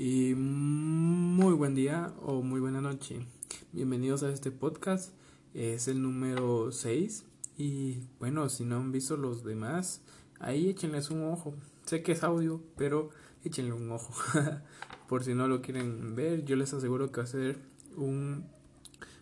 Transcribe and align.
y 0.00 0.36
muy 0.36 1.54
buen 1.54 1.74
día 1.74 2.14
o 2.22 2.40
muy 2.40 2.60
buena 2.60 2.80
noche. 2.80 3.26
Bienvenidos 3.72 4.22
a 4.22 4.30
este 4.30 4.52
podcast. 4.52 5.12
Es 5.54 5.88
el 5.88 6.00
número 6.00 6.70
6 6.70 7.24
y 7.56 8.04
bueno, 8.20 8.48
si 8.48 8.64
no 8.64 8.76
han 8.76 8.92
visto 8.92 9.16
los 9.16 9.42
demás, 9.42 10.02
ahí 10.38 10.68
échenles 10.68 11.10
un 11.10 11.24
ojo. 11.24 11.52
Sé 11.84 12.04
que 12.04 12.12
es 12.12 12.22
audio, 12.22 12.62
pero 12.76 13.10
échenle 13.42 13.72
un 13.72 13.90
ojo. 13.90 14.14
Por 15.08 15.24
si 15.24 15.34
no 15.34 15.48
lo 15.48 15.62
quieren 15.62 16.14
ver, 16.14 16.44
yo 16.44 16.54
les 16.54 16.72
aseguro 16.72 17.10
que 17.10 17.20
va 17.20 17.24
a 17.24 17.26
ser 17.26 17.58
un 17.96 18.46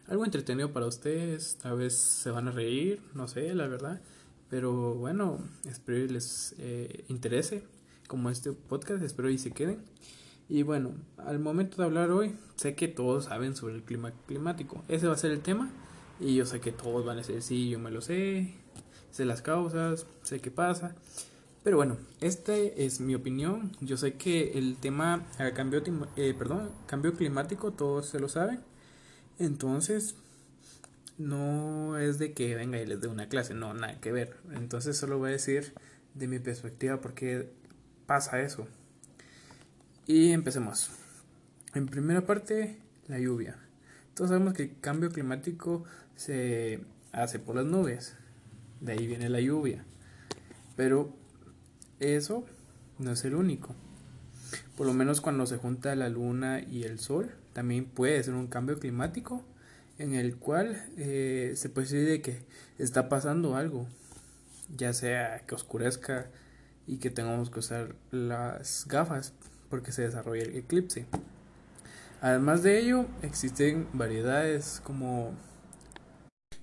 algo 0.09 0.27
entretenido 0.27 0.75
para 0.75 0.85
ustedes. 0.85 1.57
A 1.65 1.73
veces 1.73 1.99
se 1.99 2.31
van 2.31 2.49
a 2.49 2.51
reír, 2.51 3.01
no 3.15 3.29
sé, 3.29 3.55
la 3.55 3.67
verdad. 3.67 4.03
Pero 4.51 4.95
bueno, 4.95 5.39
espero 5.65 6.13
les 6.13 6.55
eh, 6.59 7.07
interese 7.09 7.65
como 8.09 8.29
este 8.29 8.53
podcast, 8.53 9.03
espero 9.03 9.31
y 9.31 9.39
se 9.39 9.53
queden. 9.53 9.83
Y 10.49 10.63
bueno, 10.63 10.93
al 11.19 11.39
momento 11.39 11.79
de 11.79 11.85
hablar 11.85 12.11
hoy, 12.11 12.37
sé 12.57 12.75
que 12.75 12.89
todos 12.89 13.25
saben 13.25 13.57
sobre 13.57 13.75
el 13.75 13.83
clima 13.83 14.13
climático. 14.27 14.85
Ese 14.89 15.07
va 15.07 15.15
a 15.15 15.19
ser 15.19 15.33
el 15.33 15.41
tema. 15.41 15.71
Y 16.21 16.35
yo 16.37 16.47
sé 16.47 16.61
que 16.61 16.73
todos 16.73 17.05
van 17.05 17.19
a 17.19 17.21
decir, 17.21 17.43
sí, 17.43 17.69
yo 17.69 17.79
me 17.79 17.91
lo 17.91 18.01
sé, 18.01 18.55
sé 19.11 19.25
las 19.25 19.43
causas, 19.43 20.07
sé 20.23 20.41
qué 20.41 20.51
pasa. 20.51 20.95
Pero 21.63 21.77
bueno, 21.77 21.97
esta 22.21 22.57
es 22.57 23.01
mi 23.01 23.15
opinión. 23.15 23.73
Yo 23.81 23.97
sé 23.97 24.15
que 24.15 24.57
el 24.57 24.77
tema 24.77 25.27
cambio, 25.55 25.83
eh, 26.17 26.35
cambio 26.87 27.15
climático, 27.15 27.73
todos 27.73 28.07
se 28.07 28.21
lo 28.21 28.29
saben. 28.29 28.61
Entonces, 29.39 30.15
no 31.19 31.99
es 31.99 32.19
de 32.19 32.33
que 32.35 32.55
venga 32.55 32.79
y 32.81 32.87
les 32.87 33.01
dé 33.01 33.09
una 33.09 33.29
clase, 33.29 33.55
no, 33.55 33.75
nada 33.75 34.01
que 34.01 34.13
ver. 34.13 34.37
Entonces 34.55 34.97
solo 34.97 35.19
voy 35.19 35.31
a 35.31 35.33
decir 35.33 35.73
de 36.15 36.29
mi 36.29 36.39
perspectiva 36.39 37.01
por 37.01 37.15
qué 37.15 37.51
pasa 38.07 38.41
eso. 38.41 38.67
Y 40.09 40.31
empecemos. 40.31 40.91
En 41.75 41.87
primera 41.87 42.25
parte, 42.25 42.79
la 43.09 43.19
lluvia. 43.19 43.59
Todos 44.15 44.31
sabemos 44.31 44.55
que 44.55 44.63
el 44.63 44.81
cambio 44.81 45.11
climático 45.11 45.83
se 46.15 46.81
hace 47.11 47.41
por 47.41 47.57
las 47.57 47.65
nubes. 47.65 48.15
De 48.81 48.93
ahí 48.93 49.05
viene 49.09 49.29
la 49.29 49.41
lluvia. 49.41 49.85
Pero 50.77 51.13
eso 51.99 52.45
no 53.01 53.11
es 53.11 53.25
el 53.25 53.35
único. 53.35 53.75
Por 54.77 54.87
lo 54.87 54.95
menos 54.95 55.21
cuando 55.21 55.45
se 55.45 55.57
junta 55.57 55.97
la 55.97 56.09
luna 56.09 56.61
y 56.61 56.85
el 56.85 57.01
sol, 57.01 57.33
también 57.53 57.87
puede 57.87 58.23
ser 58.23 58.35
un 58.35 58.47
cambio 58.47 58.79
climático 58.79 59.43
en 59.99 60.15
el 60.15 60.37
cual 60.37 60.87
eh, 60.99 61.55
se 61.57 61.69
puede 61.69 61.89
decir 61.89 62.23
que 62.23 62.45
está 62.79 63.09
pasando 63.09 63.57
algo, 63.57 63.89
ya 64.77 64.93
sea 64.93 65.41
que 65.47 65.57
oscurezca 65.57 66.31
y 66.87 66.99
que 66.99 67.11
tengamos 67.11 67.51
que 67.51 67.59
usar 67.59 67.97
las 68.13 68.87
gafas 68.87 69.33
porque 69.69 69.93
se 69.93 70.03
desarrolla 70.03 70.43
el 70.43 70.57
eclipse. 70.57 71.07
Además 72.21 72.63
de 72.63 72.79
ello, 72.79 73.07
existen 73.23 73.87
variedades 73.93 74.81
como, 74.83 75.33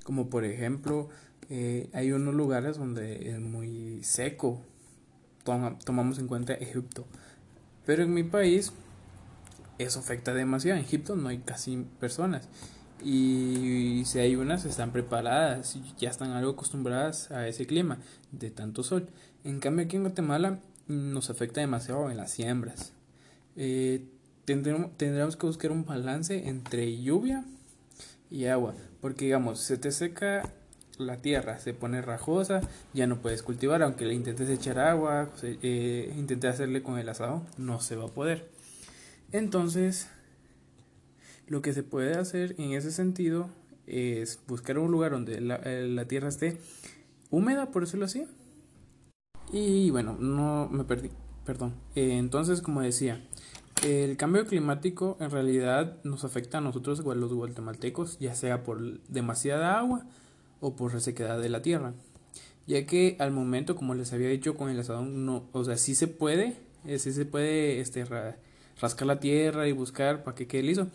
como 0.03 0.29
por 0.29 0.45
ejemplo, 0.45 1.09
eh, 1.49 1.89
hay 1.93 2.11
unos 2.11 2.33
lugares 2.33 2.77
donde 2.77 3.29
es 3.29 3.39
muy 3.39 4.03
seco, 4.03 4.61
tomamos 5.85 6.19
en 6.19 6.27
cuenta 6.27 6.53
Egipto, 6.53 7.05
pero 7.85 8.03
en 8.03 8.13
mi 8.13 8.23
país 8.23 8.73
eso 9.77 9.99
afecta 9.99 10.33
demasiado, 10.33 10.79
en 10.79 10.85
Egipto 10.85 11.15
no 11.15 11.29
hay 11.29 11.39
casi 11.39 11.85
personas 11.99 12.49
y 13.03 14.03
si 14.05 14.19
hay 14.19 14.35
unas 14.35 14.65
están 14.65 14.91
preparadas 14.91 15.75
y 15.75 15.83
ya 15.97 16.09
están 16.09 16.31
algo 16.31 16.51
acostumbradas 16.51 17.31
a 17.31 17.47
ese 17.47 17.67
clima 17.67 17.99
de 18.31 18.49
tanto 18.49 18.83
sol. 18.83 19.09
En 19.43 19.59
cambio 19.59 19.85
aquí 19.85 19.97
en 19.97 20.03
Guatemala 20.03 20.59
nos 20.87 21.29
afecta 21.29 21.61
demasiado 21.61 22.09
en 22.09 22.17
las 22.17 22.31
siembras. 22.31 22.93
Eh, 23.55 24.05
tendremos, 24.45 25.35
que 25.37 25.45
buscar 25.45 25.71
un 25.71 25.85
balance 25.85 26.47
entre 26.47 27.01
lluvia 27.01 27.45
y 28.29 28.45
agua, 28.45 28.73
porque 29.01 29.25
digamos, 29.25 29.59
se 29.59 29.77
te 29.77 29.91
seca 29.91 30.49
la 30.97 31.17
tierra, 31.17 31.59
se 31.59 31.73
pone 31.73 32.01
rajosa, 32.01 32.61
ya 32.93 33.07
no 33.07 33.19
puedes 33.19 33.43
cultivar, 33.43 33.81
aunque 33.83 34.05
le 34.05 34.13
intentes 34.13 34.49
echar 34.49 34.79
agua, 34.79 35.31
eh, 35.41 36.13
intentes 36.17 36.51
hacerle 36.51 36.83
con 36.83 36.97
el 36.99 37.09
asado, 37.09 37.45
no 37.57 37.79
se 37.79 37.95
va 37.95 38.05
a 38.05 38.09
poder. 38.09 38.49
Entonces, 39.31 40.07
lo 41.47 41.61
que 41.61 41.73
se 41.73 41.83
puede 41.83 42.15
hacer 42.15 42.55
en 42.57 42.73
ese 42.73 42.91
sentido 42.91 43.49
es 43.87 44.39
buscar 44.47 44.77
un 44.77 44.91
lugar 44.91 45.11
donde 45.11 45.41
la, 45.41 45.59
eh, 45.63 46.05
tierra 46.07 46.29
esté 46.29 46.57
húmeda, 47.29 47.71
por 47.71 47.83
decirlo 47.83 48.05
así. 48.05 48.25
Y 49.53 49.91
bueno, 49.91 50.17
no 50.19 50.67
me 50.71 50.83
perdí, 50.83 51.11
perdón. 51.45 51.75
Eh, 51.95 52.17
entonces, 52.17 52.61
como 52.61 52.81
decía, 52.81 53.23
el 53.85 54.17
cambio 54.17 54.45
climático 54.47 55.15
en 55.19 55.29
realidad 55.29 55.97
nos 56.03 56.25
afecta 56.25 56.57
a 56.57 56.61
nosotros, 56.61 56.99
los 56.99 57.33
guatemaltecos, 57.33 58.17
ya 58.19 58.33
sea 58.33 58.63
por 58.63 58.99
demasiada 59.03 59.77
agua 59.77 60.05
o 60.59 60.75
por 60.75 60.91
resequedad 60.91 61.39
de 61.39 61.49
la 61.49 61.61
tierra. 61.61 61.93
Ya 62.65 62.85
que 62.87 63.15
al 63.19 63.31
momento, 63.31 63.75
como 63.75 63.93
les 63.93 64.11
había 64.11 64.29
dicho 64.29 64.57
con 64.57 64.69
el 64.69 64.79
asadón, 64.79 65.25
no, 65.25 65.47
o 65.51 65.63
sea, 65.63 65.77
sí 65.77 65.93
se 65.93 66.07
puede, 66.07 66.57
eh, 66.85 66.97
sí 66.97 67.13
se 67.13 67.25
puede 67.25 67.79
este, 67.79 68.05
rascar 68.81 69.07
la 69.07 69.19
tierra 69.19 69.67
y 69.67 69.71
buscar 69.71 70.23
para 70.23 70.35
que 70.35 70.47
quede 70.47 70.63
liso 70.63 70.87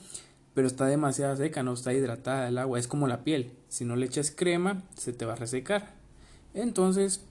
pero 0.59 0.67
está 0.67 0.87
demasiado 0.87 1.37
seca, 1.37 1.63
no 1.63 1.73
está 1.73 1.93
hidratada 1.93 2.49
el 2.49 2.59
agua, 2.59 2.81
es 2.81 2.89
como 2.89 3.07
la 3.07 3.23
piel, 3.23 3.53
si 3.69 3.85
no 3.85 3.95
le 3.95 4.07
echas 4.07 4.33
crema 4.33 4.83
se 4.97 5.13
te 5.13 5.25
va 5.25 5.35
a 5.35 5.37
resecar. 5.37 5.95
Entonces, 6.53 7.25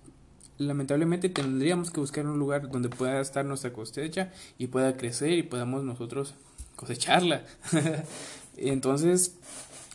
lamentablemente 0.57 1.29
tendríamos 1.29 1.91
que 1.91 1.99
buscar 1.99 2.25
un 2.25 2.39
lugar 2.39 2.69
donde 2.69 2.89
pueda 2.89 3.19
estar 3.21 3.45
nuestra 3.45 3.73
cosecha 3.73 4.31
y 4.57 4.67
pueda 4.67 4.97
crecer 4.97 5.33
y 5.33 5.43
podamos 5.43 5.83
nosotros 5.83 6.35
cosecharla. 6.75 7.43
Entonces, 8.57 9.35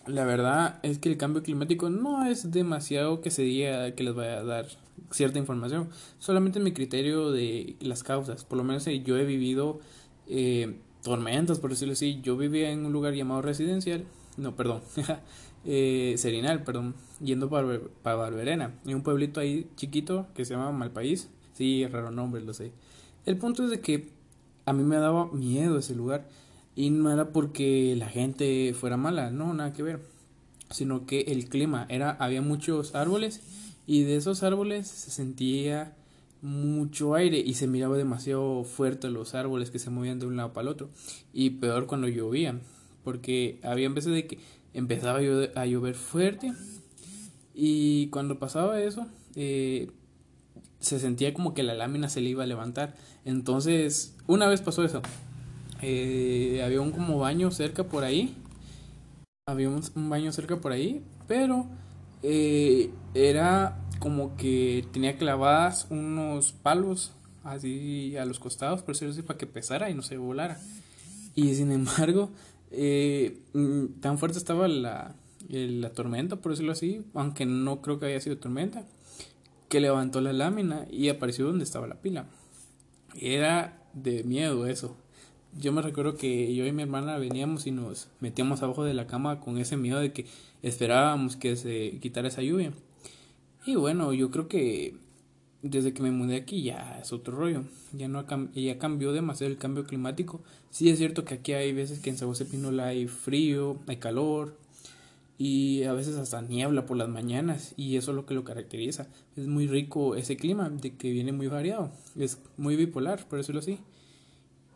la 0.06 0.24
verdad 0.24 0.78
es 0.82 0.98
que 0.98 1.08
el 1.08 1.16
cambio 1.16 1.42
climático 1.42 1.90
no 1.90 2.24
es 2.24 2.50
demasiado 2.50 3.20
que 3.20 3.30
se 3.30 3.42
diga 3.42 3.92
que 3.92 4.04
les 4.04 4.14
vaya 4.14 4.38
a 4.38 4.44
dar 4.44 4.66
cierta 5.10 5.38
información, 5.38 5.88
solamente 6.18 6.60
mi 6.60 6.72
criterio 6.72 7.30
de 7.30 7.76
las 7.80 8.02
causas, 8.02 8.44
por 8.44 8.58
lo 8.58 8.64
menos 8.64 8.86
eh, 8.86 9.02
yo 9.02 9.16
he 9.16 9.24
vivido 9.24 9.80
eh, 10.26 10.76
tormentas, 11.02 11.58
por 11.58 11.70
decirlo 11.70 11.92
así. 11.92 12.20
Yo 12.22 12.36
vivía 12.36 12.70
en 12.70 12.86
un 12.86 12.92
lugar 12.92 13.14
llamado 13.14 13.42
residencial, 13.42 14.04
no, 14.36 14.56
perdón, 14.56 14.82
eh, 15.64 16.14
Serinal, 16.16 16.64
perdón, 16.64 16.94
yendo 17.20 17.48
para, 17.48 17.80
para 18.02 18.16
Barberena, 18.16 18.74
en 18.84 18.96
un 18.96 19.02
pueblito 19.02 19.40
ahí 19.40 19.68
chiquito 19.76 20.26
que 20.34 20.44
se 20.44 20.54
llama 20.54 20.72
Malpaís. 20.72 21.28
Sí, 21.54 21.86
raro 21.86 22.10
nombre, 22.10 22.42
lo 22.42 22.54
sé. 22.54 22.72
El 23.26 23.36
punto 23.36 23.64
es 23.64 23.70
de 23.70 23.80
que 23.80 24.08
a 24.64 24.72
mí 24.72 24.82
me 24.82 24.96
daba 24.96 25.30
miedo 25.32 25.78
ese 25.78 25.94
lugar 25.94 26.28
y 26.74 26.90
no 26.90 27.12
era 27.12 27.30
porque 27.30 27.94
la 27.96 28.08
gente 28.08 28.74
fuera 28.74 28.96
mala, 28.96 29.30
no, 29.30 29.52
nada 29.54 29.72
que 29.72 29.82
ver, 29.82 30.00
sino 30.70 31.06
que 31.06 31.22
el 31.22 31.48
clima 31.48 31.86
era, 31.88 32.12
había 32.12 32.42
muchos 32.42 32.94
árboles 32.94 33.42
y 33.86 34.02
de 34.04 34.16
esos 34.16 34.42
árboles 34.42 34.88
se 34.88 35.10
sentía 35.10 35.94
mucho 36.40 37.14
aire 37.14 37.38
y 37.38 37.54
se 37.54 37.68
miraba 37.68 37.96
demasiado 37.96 38.64
fuerte 38.64 39.08
los 39.10 39.34
árboles 39.34 39.70
que 39.70 39.78
se 39.78 39.90
movían 39.90 40.18
de 40.18 40.26
un 40.26 40.36
lado 40.36 40.52
para 40.52 40.62
el 40.62 40.68
otro 40.68 40.90
y 41.32 41.50
peor 41.50 41.86
cuando 41.86 42.08
llovía 42.08 42.58
porque 43.04 43.60
había 43.62 43.88
veces 43.90 44.12
de 44.12 44.26
que 44.26 44.38
empezaba 44.74 45.18
a 45.18 45.66
llover, 45.66 45.94
fuerte. 45.94 46.52
Y 47.54 48.08
cuando 48.08 48.38
pasaba 48.38 48.80
eso 48.80 49.06
eh, 49.36 49.90
se 50.80 50.98
sentía 50.98 51.34
como 51.34 51.52
que 51.54 51.62
la 51.62 51.74
lámina 51.74 52.08
se 52.08 52.20
le 52.20 52.30
iba 52.30 52.44
a 52.44 52.46
levantar. 52.46 52.94
Entonces 53.24 54.16
una 54.26 54.48
vez 54.48 54.62
pasó 54.62 54.84
eso 54.84 55.02
eh, 55.82 56.62
había 56.64 56.80
un 56.80 56.92
como 56.92 57.18
baño 57.18 57.50
cerca 57.50 57.84
por 57.84 58.04
ahí. 58.04 58.36
Había 59.46 59.68
un, 59.68 59.82
baño 60.08 60.30
cerca 60.30 60.60
por 60.60 60.70
ahí 60.70 61.02
pero 61.26 61.66
eh, 62.22 62.90
era 63.14 63.78
como 63.98 64.36
que 64.36 64.86
tenía 64.92 65.16
clavadas 65.16 65.86
unos 65.90 66.52
palos 66.52 67.12
así 67.44 68.16
a 68.16 68.24
los 68.24 68.38
costados, 68.38 68.82
por 68.82 68.94
decirlo 68.94 69.12
así, 69.12 69.22
para 69.22 69.38
que 69.38 69.46
pesara 69.46 69.90
y 69.90 69.94
no 69.94 70.02
se 70.02 70.16
volara. 70.16 70.60
Y 71.34 71.54
sin 71.54 71.72
embargo, 71.72 72.30
eh, 72.72 73.38
mm, 73.52 74.00
tan 74.00 74.18
fuerte 74.18 74.38
estaba 74.38 74.68
la, 74.68 75.14
la 75.48 75.90
tormenta, 75.90 76.36
por 76.36 76.52
decirlo 76.52 76.72
así, 76.72 77.04
aunque 77.14 77.46
no 77.46 77.82
creo 77.82 77.98
que 77.98 78.06
haya 78.06 78.20
sido 78.20 78.38
tormenta, 78.38 78.86
que 79.68 79.80
levantó 79.80 80.20
la 80.20 80.32
lámina 80.32 80.86
y 80.90 81.08
apareció 81.08 81.46
donde 81.46 81.64
estaba 81.64 81.86
la 81.86 82.00
pila. 82.00 82.26
Era 83.20 83.82
de 83.92 84.24
miedo 84.24 84.66
eso. 84.66 84.96
Yo 85.58 85.72
me 85.72 85.82
recuerdo 85.82 86.16
que 86.16 86.54
yo 86.54 86.64
y 86.64 86.72
mi 86.72 86.82
hermana 86.82 87.18
veníamos 87.18 87.66
y 87.66 87.72
nos 87.72 88.08
metíamos 88.20 88.62
abajo 88.62 88.84
de 88.84 88.94
la 88.94 89.06
cama 89.06 89.40
con 89.40 89.58
ese 89.58 89.76
miedo 89.76 90.00
de 90.00 90.12
que 90.12 90.26
esperábamos 90.62 91.36
que 91.36 91.56
se 91.56 91.98
quitara 92.00 92.28
esa 92.28 92.42
lluvia. 92.42 92.72
Y 93.66 93.76
bueno, 93.76 94.12
yo 94.12 94.30
creo 94.30 94.48
que 94.48 94.96
desde 95.62 95.94
que 95.94 96.02
me 96.02 96.10
mudé 96.10 96.36
aquí 96.36 96.62
ya 96.62 96.98
es 97.00 97.12
otro 97.12 97.36
rollo. 97.36 97.64
Ya 97.92 98.08
no 98.08 98.24
ya 98.54 98.78
cambió 98.78 99.12
demasiado 99.12 99.50
el 99.50 99.58
cambio 99.58 99.84
climático. 99.84 100.42
Sí 100.70 100.90
es 100.90 100.98
cierto 100.98 101.24
que 101.24 101.34
aquí 101.34 101.52
hay 101.52 101.72
veces 101.72 102.00
que 102.00 102.10
en 102.10 102.16
Pinola 102.50 102.88
hay 102.88 103.06
frío, 103.06 103.78
hay 103.86 103.96
calor 103.96 104.56
y 105.38 105.84
a 105.84 105.92
veces 105.92 106.16
hasta 106.16 106.42
niebla 106.42 106.86
por 106.86 106.96
las 106.96 107.08
mañanas 107.08 107.74
y 107.76 107.96
eso 107.96 108.10
es 108.10 108.16
lo 108.16 108.26
que 108.26 108.34
lo 108.34 108.44
caracteriza. 108.44 109.06
Es 109.36 109.46
muy 109.46 109.66
rico 109.68 110.16
ese 110.16 110.36
clima 110.36 110.68
de 110.68 110.96
que 110.96 111.10
viene 111.10 111.32
muy 111.32 111.46
variado. 111.46 111.92
Es 112.18 112.38
muy 112.56 112.76
bipolar, 112.76 113.26
por 113.28 113.38
decirlo 113.38 113.60
así. 113.60 113.78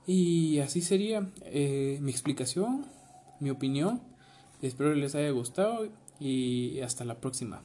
Y 0.06 0.60
así 0.60 0.82
sería 0.82 1.28
eh, 1.46 1.98
mi 2.00 2.12
explicación, 2.12 2.86
mi 3.40 3.50
opinión. 3.50 4.00
Espero 4.62 4.94
les 4.94 5.14
haya 5.16 5.30
gustado 5.30 5.88
y 6.20 6.80
hasta 6.80 7.04
la 7.04 7.20
próxima. 7.20 7.62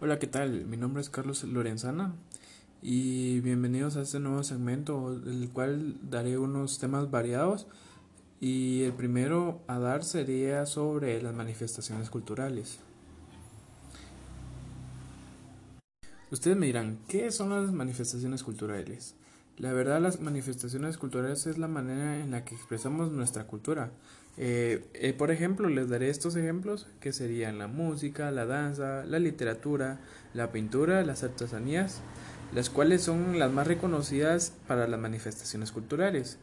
Hola, 0.00 0.20
¿qué 0.20 0.28
tal? 0.28 0.64
Mi 0.64 0.76
nombre 0.76 1.00
es 1.00 1.10
Carlos 1.10 1.42
Lorenzana 1.42 2.14
y 2.82 3.40
bienvenidos 3.40 3.96
a 3.96 4.02
este 4.02 4.20
nuevo 4.20 4.44
segmento, 4.44 5.12
el 5.12 5.50
cual 5.52 5.96
daré 6.08 6.38
unos 6.38 6.78
temas 6.78 7.10
variados 7.10 7.66
y 8.40 8.82
el 8.82 8.92
primero 8.92 9.60
a 9.66 9.80
dar 9.80 10.04
sería 10.04 10.66
sobre 10.66 11.20
las 11.20 11.34
manifestaciones 11.34 12.10
culturales. 12.10 12.78
Ustedes 16.30 16.56
me 16.56 16.66
dirán, 16.66 17.00
¿qué 17.08 17.32
son 17.32 17.50
las 17.50 17.72
manifestaciones 17.72 18.44
culturales? 18.44 19.16
La 19.56 19.72
verdad, 19.72 20.00
las 20.00 20.20
manifestaciones 20.20 20.96
culturales 20.96 21.44
es 21.48 21.58
la 21.58 21.66
manera 21.66 22.20
en 22.20 22.30
la 22.30 22.44
que 22.44 22.54
expresamos 22.54 23.10
nuestra 23.10 23.48
cultura. 23.48 23.90
Eh, 24.40 24.84
eh, 24.94 25.12
por 25.14 25.32
ejemplo, 25.32 25.68
les 25.68 25.88
daré 25.88 26.10
estos 26.10 26.36
ejemplos 26.36 26.86
que 27.00 27.12
serían 27.12 27.58
la 27.58 27.66
música, 27.66 28.30
la 28.30 28.46
danza, 28.46 29.04
la 29.04 29.18
literatura, 29.18 29.98
la 30.32 30.52
pintura, 30.52 31.04
las 31.04 31.24
artesanías, 31.24 32.00
las 32.54 32.70
cuales 32.70 33.02
son 33.02 33.40
las 33.40 33.50
más 33.50 33.66
reconocidas 33.66 34.52
para 34.68 34.86
las 34.86 35.00
manifestaciones 35.00 35.72
culturales. 35.72 36.38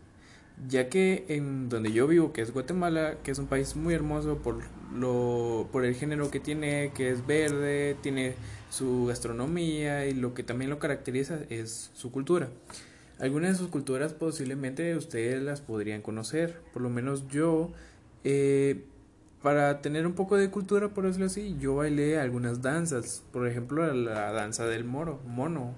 Ya 0.69 0.89
que 0.89 1.25
en 1.29 1.69
donde 1.69 1.91
yo 1.93 2.07
vivo, 2.07 2.33
que 2.33 2.41
es 2.41 2.51
Guatemala, 2.51 3.15
que 3.23 3.31
es 3.31 3.39
un 3.39 3.47
país 3.47 3.75
muy 3.77 3.93
hermoso 3.93 4.37
por, 4.39 4.59
lo, 4.93 5.69
por 5.71 5.85
el 5.85 5.95
género 5.95 6.31
que 6.31 6.39
tiene, 6.41 6.91
que 6.95 7.11
es 7.11 7.25
verde, 7.25 7.95
tiene 8.01 8.35
su 8.69 9.05
gastronomía 9.05 10.05
y 10.05 10.13
lo 10.13 10.33
que 10.33 10.43
también 10.43 10.69
lo 10.69 10.79
caracteriza 10.79 11.39
es 11.49 11.91
su 11.93 12.11
cultura. 12.11 12.49
Algunas 13.19 13.53
de 13.53 13.57
sus 13.57 13.69
culturas 13.69 14.13
posiblemente 14.13 14.95
ustedes 14.95 15.41
las 15.41 15.61
podrían 15.61 16.01
conocer, 16.01 16.61
por 16.73 16.81
lo 16.81 16.89
menos 16.89 17.27
yo, 17.29 17.71
eh, 18.25 18.83
para 19.41 19.81
tener 19.81 20.05
un 20.05 20.13
poco 20.13 20.35
de 20.35 20.49
cultura, 20.49 20.89
por 20.89 21.05
decirlo 21.05 21.27
así, 21.27 21.55
yo 21.59 21.75
bailé 21.75 22.19
algunas 22.19 22.61
danzas, 22.61 23.23
por 23.31 23.47
ejemplo 23.47 23.91
la, 23.93 24.31
danza 24.31 24.65
del 24.65 24.83
moro, 24.83 25.21
mono, 25.25 25.73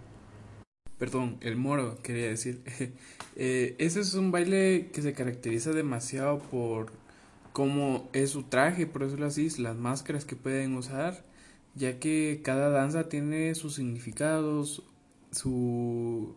perdón, 0.97 1.37
el 1.41 1.57
moro 1.57 2.01
quería 2.01 2.27
decir. 2.27 2.61
eh, 3.35 3.75
ese 3.77 3.99
es 3.99 4.15
un 4.15 4.31
baile 4.31 4.89
que 4.91 5.03
se 5.03 5.13
caracteriza 5.13 5.73
demasiado 5.73 6.39
por 6.39 6.91
cómo 7.53 8.09
es 8.13 8.31
su 8.31 8.43
traje, 8.43 8.87
por 8.87 9.03
decirlo 9.03 9.27
así, 9.27 9.49
las 9.61 9.75
máscaras 9.75 10.25
que 10.25 10.35
pueden 10.35 10.75
usar, 10.75 11.23
ya 11.75 11.99
que 11.99 12.41
cada 12.43 12.69
danza 12.69 13.09
tiene 13.09 13.53
sus 13.53 13.75
significados, 13.75 14.83
su 15.31 16.35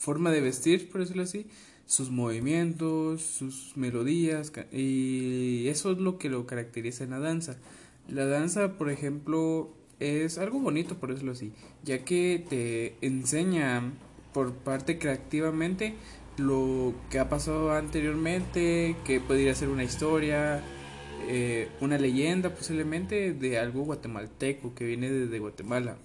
forma 0.00 0.30
de 0.30 0.40
vestir, 0.40 0.88
por 0.88 1.02
decirlo 1.02 1.22
así, 1.22 1.46
sus 1.84 2.10
movimientos, 2.10 3.20
sus 3.20 3.76
melodías, 3.76 4.50
y 4.72 5.68
eso 5.68 5.92
es 5.92 5.98
lo 5.98 6.18
que 6.18 6.30
lo 6.30 6.46
caracteriza 6.46 7.04
en 7.04 7.10
la 7.10 7.18
danza. 7.18 7.58
La 8.08 8.24
danza, 8.24 8.78
por 8.78 8.90
ejemplo, 8.90 9.70
es 10.00 10.38
algo 10.38 10.58
bonito, 10.58 10.96
por 10.96 11.10
decirlo 11.10 11.32
así, 11.32 11.52
ya 11.84 12.04
que 12.04 12.44
te 12.48 12.96
enseña 13.06 13.92
por 14.32 14.54
parte 14.54 14.98
creativamente 14.98 15.94
lo 16.38 16.94
que 17.10 17.18
ha 17.18 17.28
pasado 17.28 17.72
anteriormente, 17.72 18.96
que 19.04 19.20
podría 19.20 19.54
ser 19.54 19.68
una 19.68 19.84
historia, 19.84 20.62
eh, 21.28 21.68
una 21.82 21.98
leyenda 21.98 22.54
posiblemente 22.54 23.34
de 23.34 23.58
algo 23.58 23.82
guatemalteco 23.82 24.74
que 24.74 24.86
viene 24.86 25.10
desde 25.10 25.38
Guatemala. 25.38 25.98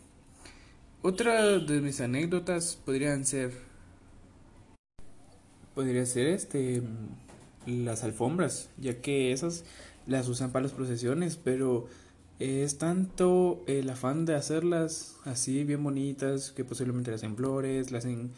Otra 1.02 1.60
de 1.60 1.80
mis 1.80 2.02
anécdotas 2.02 2.78
podrían 2.84 3.26
ser 3.26 3.54
podría 5.76 6.06
ser 6.06 6.28
este 6.28 6.82
las 7.68 8.04
alfombras, 8.04 8.70
ya 8.78 9.02
que 9.02 9.32
esas 9.32 9.64
las 10.08 10.28
usan 10.28 10.52
para 10.52 10.64
las 10.64 10.72
procesiones, 10.72 11.36
pero 11.36 11.88
es 12.40 12.78
tanto 12.78 13.64
el 13.68 13.90
afán 13.90 14.26
de 14.26 14.36
hacerlas 14.36 15.16
así 15.26 15.64
bien 15.64 15.84
bonitas 15.84 16.52
que 16.52 16.66
posiblemente 16.66 17.12
le 17.12 17.16
hacen 17.16 17.36
flores, 17.36 17.92
le 17.92 17.98
hacen 17.98 18.32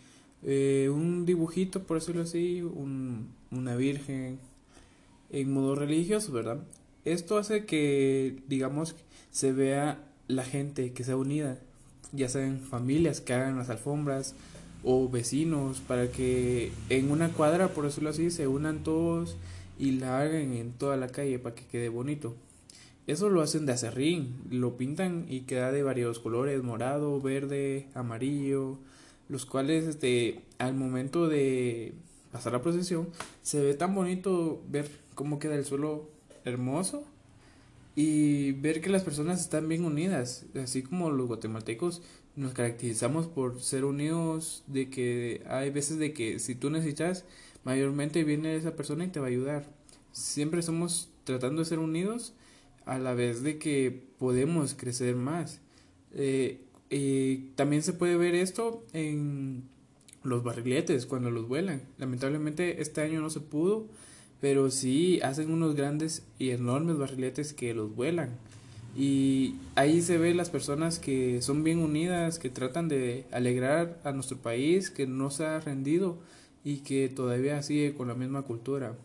eh, 0.44 0.90
un 0.94 1.26
dibujito, 1.26 1.84
por 1.84 2.00
decirlo 2.00 2.22
así, 2.22 2.62
un, 2.62 3.30
una 3.52 3.76
virgen 3.76 4.40
en 5.30 5.52
modo 5.52 5.76
religioso, 5.76 6.32
¿verdad? 6.32 6.60
Esto 7.06 7.38
hace 7.38 7.66
que, 7.66 8.42
digamos, 8.48 8.96
se 9.32 9.52
vea 9.52 10.00
la 10.28 10.44
gente 10.44 10.94
que 10.94 11.04
sea 11.04 11.18
unida, 11.18 11.58
ya 12.12 12.30
sean 12.30 12.60
familias 12.60 13.22
que 13.22 13.34
hagan 13.34 13.58
las 13.58 13.70
alfombras, 13.70 14.36
o 14.84 15.10
vecinos 15.10 15.82
para 15.82 16.12
que 16.12 16.72
en 16.90 17.12
una 17.12 17.30
cuadra, 17.30 17.70
por 17.70 17.86
decirlo 17.86 18.10
así, 18.10 18.32
se 18.32 18.48
unan 18.48 18.84
todos 18.84 19.38
y 19.80 19.92
la 19.92 20.20
hagan 20.20 20.54
en 20.54 20.72
toda 20.72 20.98
la 20.98 21.08
calle 21.08 21.40
para 21.40 21.56
que 21.56 21.66
quede 21.66 21.90
bonito. 21.90 22.36
Eso 23.06 23.30
lo 23.30 23.42
hacen 23.42 23.66
de 23.66 23.74
acerrín, 23.74 24.36
lo 24.50 24.76
pintan 24.76 25.26
y 25.30 25.42
queda 25.42 25.72
de 25.72 25.82
varios 25.82 26.20
colores, 26.20 26.62
morado, 26.62 27.22
verde, 27.22 27.88
amarillo, 27.94 28.78
los 29.30 29.46
cuales 29.46 29.86
este 29.86 30.42
al 30.58 30.74
momento 30.74 31.28
de 31.28 31.94
pasar 32.32 32.54
la 32.54 32.62
procesión 32.62 33.08
se 33.42 33.62
ve 33.62 33.74
tan 33.74 33.96
bonito 33.96 34.62
ver 34.70 34.90
cómo 35.16 35.40
queda 35.40 35.56
el 35.56 35.66
suelo 35.66 36.10
hermoso 36.44 37.06
y 37.96 38.52
ver 38.54 38.82
que 38.82 38.90
las 38.90 39.04
personas 39.04 39.42
están 39.42 39.68
bien 39.68 39.84
unidas, 39.86 40.46
así 40.62 40.84
como 40.84 41.10
los 41.10 41.28
guatemaltecos 41.28 42.02
nos 42.38 42.54
caracterizamos 42.54 43.28
por 43.28 43.60
ser 43.62 43.84
unidos, 43.84 44.64
de 44.68 44.90
que 44.90 45.42
hay 45.50 45.72
veces 45.72 45.98
de 45.98 46.14
que 46.14 46.40
si 46.40 46.56
tú 46.56 46.70
necesitas, 46.70 47.26
mayormente 47.66 48.24
viene 48.24 48.56
esa 48.56 48.76
persona 48.76 49.04
y 49.04 49.08
te 49.10 49.20
va 49.20 49.26
a 49.26 49.30
ayudar. 49.30 49.66
Siempre 50.14 50.62
somos 50.62 51.10
tratando 51.26 51.64
de 51.64 51.66
ser 51.66 51.80
unidos 51.80 52.34
a 52.86 53.00
la 53.00 53.14
vez 53.14 53.42
de 53.42 53.58
que 53.58 54.04
podemos 54.20 54.76
crecer 54.76 55.16
más. 55.16 55.60
Eh, 56.14 56.62
también 57.56 57.82
se 57.82 57.94
puede 57.94 58.16
ver 58.16 58.36
esto 58.36 58.86
en 58.94 59.64
los 60.24 60.44
barriletes 60.44 61.08
cuando 61.08 61.32
los 61.32 61.48
vuelan. 61.48 61.82
Lamentablemente 61.98 62.82
este 62.82 63.02
año 63.02 63.20
no 63.20 63.32
se 63.32 63.40
pudo, 63.40 63.88
pero 64.40 64.70
sí 64.70 65.20
hacen 65.22 65.52
unos 65.52 65.76
grandes 65.76 66.24
y 66.38 66.52
enormes 66.52 66.98
barriletes 66.98 67.54
que 67.54 67.74
los 67.74 67.96
vuelan. 67.96 68.38
Y 68.96 69.56
ahí 69.76 70.02
se 70.02 70.18
ve 70.18 70.34
las 70.34 70.50
personas 70.50 71.00
que 71.00 71.42
son 71.42 71.64
bien 71.64 71.80
unidas, 71.80 72.40
que 72.40 72.50
tratan 72.50 72.88
de 72.88 73.26
alegrar 73.32 74.00
a 74.04 74.12
nuestro 74.12 74.38
país, 74.38 74.90
que 74.90 75.06
no 75.06 75.30
se 75.30 75.46
ha 75.46 75.60
rendido 75.60 76.18
y 76.64 76.78
que 76.78 77.08
todavía 77.10 77.62
sigue 77.62 77.94
con 77.94 78.08
la 78.08 78.16
misma 78.16 78.42
cultura. 78.42 78.96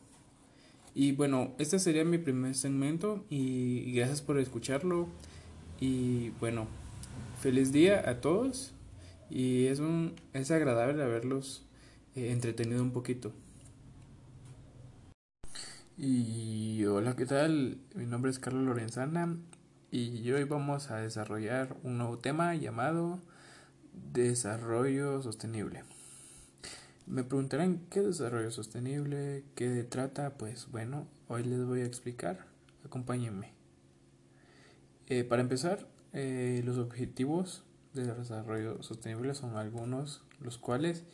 Y 0.95 1.12
bueno, 1.12 1.52
este 1.59 1.78
sería 1.78 2.04
mi 2.04 2.18
primer 2.18 2.54
segmento 2.54 3.25
y 3.30 3.92
gracias 3.92 4.23
por 4.23 4.38
escucharlo. 4.38 5.09
Y 5.80 6.30
bueno, 6.40 6.66
feliz 7.40 7.73
día 7.73 8.09
a 8.09 8.21
todos 8.21 8.73
y 9.30 9.66
es, 9.66 9.78
un, 9.78 10.14
es 10.33 10.50
agradable 10.50 11.02
haberlos 11.02 11.64
eh, 12.14 12.30
entretenido 12.33 12.83
un 12.83 12.92
poquito. 12.92 13.33
Y 15.99 16.85
hola, 16.85 17.14
¿qué 17.16 17.26
tal? 17.26 17.78
Mi 17.95 18.07
nombre 18.07 18.30
es 18.30 18.38
Carlos 18.38 18.64
Lorenzana 18.64 19.37
y 19.92 20.32
hoy 20.32 20.44
vamos 20.44 20.90
a 20.90 20.96
desarrollar 20.96 21.76
un 21.82 21.99
nuevo 21.99 22.18
tema 22.18 22.54
llamado 22.54 23.20
desarrollo 23.92 25.20
sostenible. 25.20 25.84
Me 27.06 27.25
preguntarán 27.25 27.82
qué 27.90 28.00
es 28.00 28.06
desarrollo 28.06 28.50
sostenible, 28.50 29.44
qué 29.54 29.84
trata, 29.84 30.38
pues 30.38 30.70
bueno, 30.70 31.06
hoy 31.28 31.44
les 31.44 31.62
voy 31.66 31.82
a 31.82 31.84
explicar, 31.84 32.46
acompáñenme. 32.87 33.52
Eh, 35.08 35.25
para 35.25 35.42
empezar, 35.42 35.87
eh, 36.14 36.62
los 36.64 36.78
objetivos 36.78 37.62
de 37.92 38.06
desarrollo 38.14 38.82
sostenible 38.82 39.34
son 39.34 39.58
algunos, 39.58 40.25
los 40.40 40.56
cuales 40.56 41.04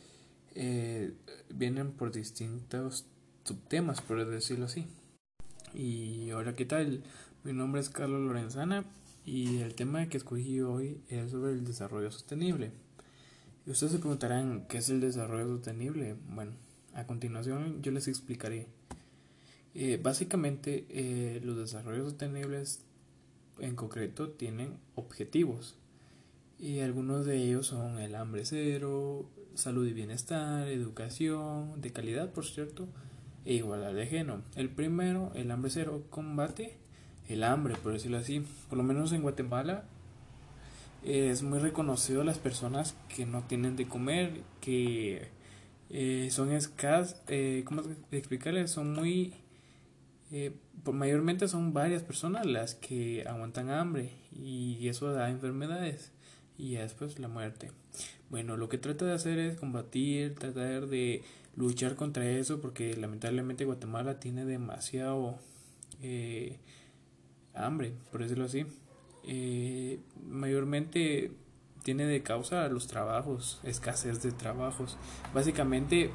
eh, 0.55 1.13
vienen 1.53 1.91
por 1.91 2.13
distintos 2.13 3.07
subtemas, 3.43 3.99
por 3.99 4.25
decirlo 4.25 4.67
así. 4.67 4.87
Y 5.73 6.29
ahora, 6.31 6.55
¿qué 6.55 6.65
tal? 6.65 7.03
Mi 7.41 7.53
nombre 7.53 7.79
es 7.79 7.89
Carlos 7.89 8.19
Lorenzana 8.19 8.83
y 9.25 9.59
el 9.59 9.73
tema 9.73 10.09
que 10.09 10.17
escogí 10.17 10.59
hoy 10.59 10.99
es 11.07 11.31
sobre 11.31 11.53
el 11.53 11.63
desarrollo 11.63 12.11
sostenible. 12.11 12.71
Ustedes 13.65 13.93
se 13.93 13.99
preguntarán, 13.99 14.65
¿qué 14.67 14.79
es 14.79 14.89
el 14.89 14.99
desarrollo 14.99 15.47
sostenible? 15.47 16.17
Bueno, 16.27 16.51
a 16.93 17.05
continuación 17.05 17.81
yo 17.81 17.93
les 17.93 18.09
explicaré. 18.09 18.67
Eh, 19.73 19.97
básicamente, 20.03 20.85
eh, 20.89 21.39
los 21.41 21.55
desarrollos 21.55 22.09
sostenibles 22.09 22.81
en 23.59 23.77
concreto 23.77 24.31
tienen 24.31 24.73
objetivos 24.95 25.77
y 26.59 26.79
algunos 26.79 27.25
de 27.25 27.37
ellos 27.37 27.67
son 27.67 27.99
el 27.99 28.15
hambre 28.15 28.43
cero, 28.43 29.29
salud 29.55 29.87
y 29.87 29.93
bienestar, 29.93 30.67
educación 30.67 31.79
de 31.79 31.93
calidad, 31.93 32.33
por 32.33 32.45
cierto, 32.45 32.89
e 33.45 33.53
igualdad 33.53 33.93
de 33.93 34.07
género. 34.07 34.41
El 34.57 34.69
primero, 34.69 35.31
el 35.35 35.51
hambre 35.51 35.71
cero, 35.71 36.03
combate 36.09 36.77
el 37.29 37.43
hambre, 37.43 37.75
por 37.81 37.93
decirlo 37.93 38.17
así. 38.17 38.45
Por 38.67 38.77
lo 38.77 38.83
menos 38.83 39.11
en 39.13 39.21
Guatemala 39.21 39.85
es 41.03 41.43
muy 41.43 41.59
reconocido 41.59 42.23
las 42.23 42.37
personas 42.37 42.95
que 43.15 43.25
no 43.25 43.43
tienen 43.43 43.75
de 43.77 43.87
comer, 43.87 44.41
que 44.59 45.29
eh, 45.89 46.27
son 46.31 46.51
escasas, 46.51 47.21
eh, 47.27 47.63
¿cómo 47.65 47.83
explicarles? 48.11 48.71
Son 48.71 48.93
muy, 48.93 49.33
eh, 50.31 50.51
mayormente 50.91 51.47
son 51.47 51.73
varias 51.73 52.03
personas 52.03 52.45
las 52.45 52.75
que 52.75 53.23
aguantan 53.27 53.69
hambre 53.69 54.11
y 54.31 54.87
eso 54.87 55.11
da 55.13 55.29
enfermedades 55.29 56.11
y 56.57 56.75
después 56.75 57.17
la 57.19 57.29
muerte. 57.29 57.71
Bueno, 58.29 58.57
lo 58.57 58.69
que 58.69 58.77
trata 58.77 59.05
de 59.05 59.13
hacer 59.13 59.39
es 59.39 59.57
combatir, 59.57 60.35
tratar 60.35 60.87
de 60.87 61.23
luchar 61.55 61.95
contra 61.95 62.29
eso 62.29 62.61
porque 62.61 62.95
lamentablemente 62.95 63.65
Guatemala 63.65 64.19
tiene 64.19 64.45
demasiado 64.45 65.39
eh, 66.01 66.59
hambre, 67.65 67.93
por 68.11 68.21
decirlo 68.21 68.45
así. 68.45 68.65
Eh, 69.23 69.99
mayormente 70.25 71.31
tiene 71.83 72.05
de 72.05 72.23
causa 72.23 72.67
los 72.69 72.87
trabajos, 72.87 73.59
escasez 73.63 74.21
de 74.21 74.31
trabajos. 74.31 74.97
Básicamente, 75.33 76.11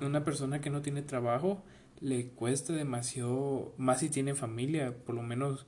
una 0.00 0.24
persona 0.24 0.60
que 0.60 0.70
no 0.70 0.82
tiene 0.82 1.02
trabajo 1.02 1.62
le 2.00 2.28
cuesta 2.28 2.72
demasiado, 2.72 3.72
más 3.78 4.00
si 4.00 4.08
tiene 4.08 4.34
familia, 4.34 4.96
por 5.04 5.14
lo 5.14 5.22
menos 5.22 5.66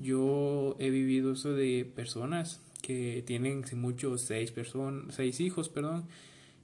yo 0.00 0.76
he 0.78 0.90
vivido 0.90 1.32
eso 1.32 1.52
de 1.52 1.90
personas 1.94 2.62
que 2.80 3.22
tienen 3.26 3.66
sin 3.66 3.80
mucho 3.80 4.16
seis 4.18 4.50
personas, 4.50 5.14
seis 5.14 5.40
hijos, 5.40 5.68
perdón, 5.68 6.06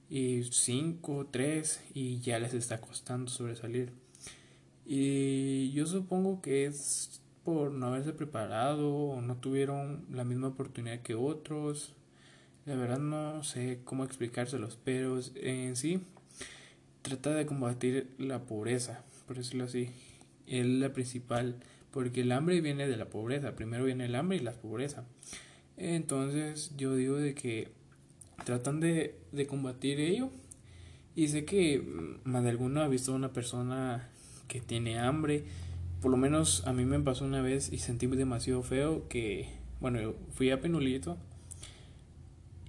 y 0.09 0.43
cinco, 0.51 1.27
tres, 1.31 1.83
y 1.93 2.19
ya 2.19 2.39
les 2.39 2.53
está 2.53 2.81
costando 2.81 3.31
sobresalir. 3.31 3.93
Y 4.85 5.71
yo 5.71 5.85
supongo 5.85 6.41
que 6.41 6.65
es 6.65 7.20
por 7.43 7.71
no 7.71 7.87
haberse 7.87 8.13
preparado 8.13 8.93
o 8.93 9.21
no 9.21 9.37
tuvieron 9.37 10.05
la 10.11 10.23
misma 10.23 10.49
oportunidad 10.49 10.99
que 11.01 11.15
otros. 11.15 11.93
La 12.65 12.75
verdad 12.75 12.99
no 12.99 13.43
sé 13.43 13.79
cómo 13.83 14.03
explicárselos, 14.03 14.77
pero 14.83 15.19
en 15.35 15.75
sí 15.75 16.01
trata 17.01 17.31
de 17.31 17.45
combatir 17.45 18.13
la 18.17 18.43
pobreza, 18.43 19.03
por 19.27 19.37
decirlo 19.37 19.65
así. 19.65 19.89
Es 20.47 20.65
la 20.65 20.93
principal, 20.93 21.55
porque 21.91 22.21
el 22.21 22.31
hambre 22.31 22.61
viene 22.61 22.87
de 22.87 22.97
la 22.97 23.05
pobreza. 23.05 23.55
Primero 23.55 23.85
viene 23.85 24.05
el 24.05 24.15
hambre 24.15 24.37
y 24.37 24.41
la 24.41 24.53
pobreza. 24.53 25.05
Entonces 25.77 26.73
yo 26.77 26.95
digo 26.95 27.15
de 27.15 27.33
que 27.33 27.69
tratan 28.45 28.79
de, 28.79 29.15
de 29.31 29.47
combatir 29.47 29.99
ello. 29.99 30.29
Y 31.15 31.27
sé 31.27 31.45
que 31.45 31.83
más 32.23 32.43
de 32.43 32.49
alguno 32.49 32.81
ha 32.81 32.87
visto 32.87 33.11
a 33.11 33.15
una 33.15 33.33
persona 33.33 34.09
que 34.47 34.61
tiene 34.61 34.99
hambre. 34.99 35.45
Por 36.01 36.09
lo 36.09 36.17
menos 36.17 36.65
a 36.65 36.73
mí 36.73 36.83
me 36.83 36.99
pasó 36.99 37.25
una 37.25 37.41
vez 37.41 37.71
y 37.71 37.77
sentí 37.77 38.07
demasiado 38.07 38.63
feo 38.63 39.07
que, 39.07 39.49
bueno, 39.79 40.15
fui 40.33 40.49
a 40.49 40.59
Penulito 40.59 41.17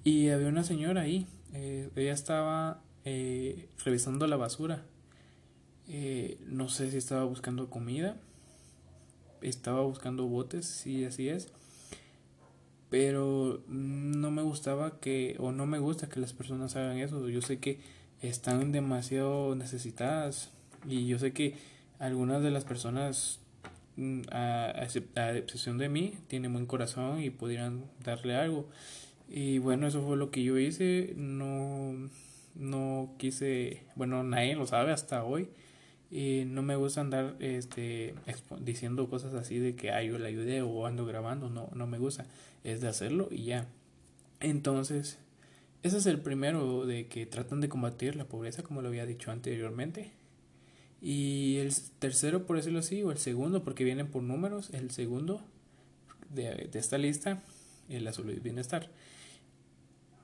y 0.05 0.29
había 0.29 0.49
una 0.49 0.65
señora 0.65 1.03
ahí. 1.03 1.27
Eh, 1.55 1.89
ella 1.97 2.12
estaba 2.12 2.83
eh, 3.05 3.69
revisando 3.85 4.27
la 4.27 4.37
basura. 4.37 4.85
Eh, 5.89 6.39
no 6.47 6.69
sé 6.69 6.91
si 6.91 6.99
estaba 6.99 7.25
buscando 7.25 7.71
comida. 7.71 8.17
Estaba 9.41 9.81
buscando 9.81 10.27
botes, 10.27 10.67
si 10.67 11.05
así 11.05 11.29
es. 11.29 11.49
Pero 12.91 13.62
no 13.67 14.31
me 14.31 14.43
gustaba 14.43 15.01
que, 15.01 15.37
o 15.39 15.53
no 15.53 15.67
me 15.67 15.79
gusta 15.79 16.09
que 16.09 16.21
las 16.21 16.35
personas 16.35 16.77
hagan 16.77 16.99
eso. 16.99 17.29
Yo 17.31 17.41
sé 17.41 17.59
que 17.59 17.81
están 18.21 18.73
demasiado 18.73 19.55
necesitadas. 19.55 20.51
Y 20.87 21.07
yo 21.07 21.19
sé 21.19 21.33
que 21.33 21.57
algunas 22.03 22.43
de 22.43 22.51
las 22.51 22.65
personas, 22.65 23.39
mm, 23.97 24.23
a, 24.33 24.73
a 24.75 25.37
excepción 25.37 25.79
de 25.79 25.89
mí, 25.89 26.19
tienen 26.27 26.53
buen 26.53 26.67
corazón 26.67 27.23
y 27.23 27.31
pudieran 27.31 27.85
darle 28.05 28.35
algo. 28.35 28.69
Y 29.29 29.59
bueno, 29.59 29.87
eso 29.87 30.03
fue 30.03 30.17
lo 30.17 30.33
que 30.33 30.43
yo 30.43 30.59
hice. 30.59 31.15
No, 31.17 31.95
no 32.57 33.15
quise, 33.19 33.85
bueno, 33.95 34.25
nadie 34.25 34.57
lo 34.57 34.67
sabe 34.67 34.93
hasta 34.93 35.23
hoy. 35.25 35.49
Y 36.11 36.43
no 36.47 36.63
me 36.63 36.77
gusta 36.77 37.03
andar 37.03 37.37
este, 37.39 38.15
diciendo 38.61 39.09
cosas 39.09 39.33
así 39.35 39.59
de 39.59 39.77
que 39.77 39.93
ay, 39.93 40.09
yo 40.09 40.19
le 40.19 40.29
ayudé 40.29 40.61
o 40.61 40.87
ando 40.87 41.07
grabando. 41.07 41.51
No, 41.51 41.71
no 41.75 41.87
me 41.87 41.99
gusta. 41.99 42.27
Es 42.65 42.81
de 42.81 42.89
hacerlo 42.89 43.29
y 43.31 43.45
ya. 43.45 43.69
Entonces, 44.41 45.21
ese 45.85 45.99
es 45.99 46.07
el 46.07 46.21
primero 46.21 46.85
de 46.85 47.07
que 47.07 47.27
tratan 47.27 47.61
de 47.61 47.69
combatir 47.69 48.17
la 48.17 48.25
pobreza, 48.25 48.65
como 48.65 48.83
lo 48.83 48.89
había 48.89 49.07
dicho 49.07 49.31
anteriormente. 49.31 50.13
Y 51.03 51.57
el 51.57 51.75
tercero, 51.99 52.47
por 52.47 52.57
decirlo 52.57 52.79
así, 52.79 53.03
o 53.03 53.11
el 53.11 53.19
segundo, 53.19 53.65
porque 53.65 53.85
vienen 53.85 54.07
por 54.07 54.23
números, 54.23 54.71
el 54.73 54.93
segundo 54.93 55.43
de, 56.31 56.69
de 56.71 56.79
esta 56.79 56.97
lista, 56.97 57.43
la 57.89 58.13
salud 58.13 58.33
y 58.33 58.41
bienestar. 58.41 58.89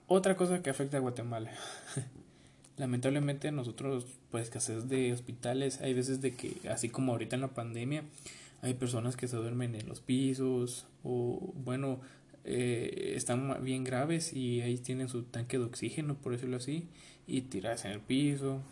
Otra 0.07 0.37
cosa 0.37 0.63
que 0.63 0.71
afecta 0.71 0.97
a 0.97 1.01
Guatemala. 1.01 1.53
Lamentablemente 2.79 3.51
nosotros, 3.53 4.07
pues 4.31 4.45
escasez 4.45 4.89
de 4.89 5.13
hospitales, 5.13 5.81
hay 5.81 5.95
veces 5.95 6.21
de 6.21 6.35
que, 6.35 6.57
así 6.71 6.89
como 6.89 7.13
ahorita 7.13 7.37
en 7.37 7.43
la 7.43 7.49
pandemia, 7.49 8.05
hay 8.63 8.75
personas 8.75 9.17
que 9.17 9.29
se 9.29 9.37
duermen 9.37 9.75
en 9.75 9.89
los 9.89 10.01
pisos 10.01 10.87
o, 11.03 11.53
bueno, 11.57 12.01
eh, 12.45 13.13
están 13.17 13.63
bien 13.65 13.85
graves 13.85 14.33
y 14.33 14.61
ahí 14.63 14.79
tienen 14.79 15.09
su 15.09 15.25
tanque 15.25 15.59
de 15.59 15.65
oxígeno, 15.65 16.15
por 16.15 16.33
decirlo 16.33 16.57
así, 16.57 16.89
y 17.27 17.43
tiras 17.43 17.85
en 17.85 17.91
el 17.91 18.01
piso, 18.01 18.63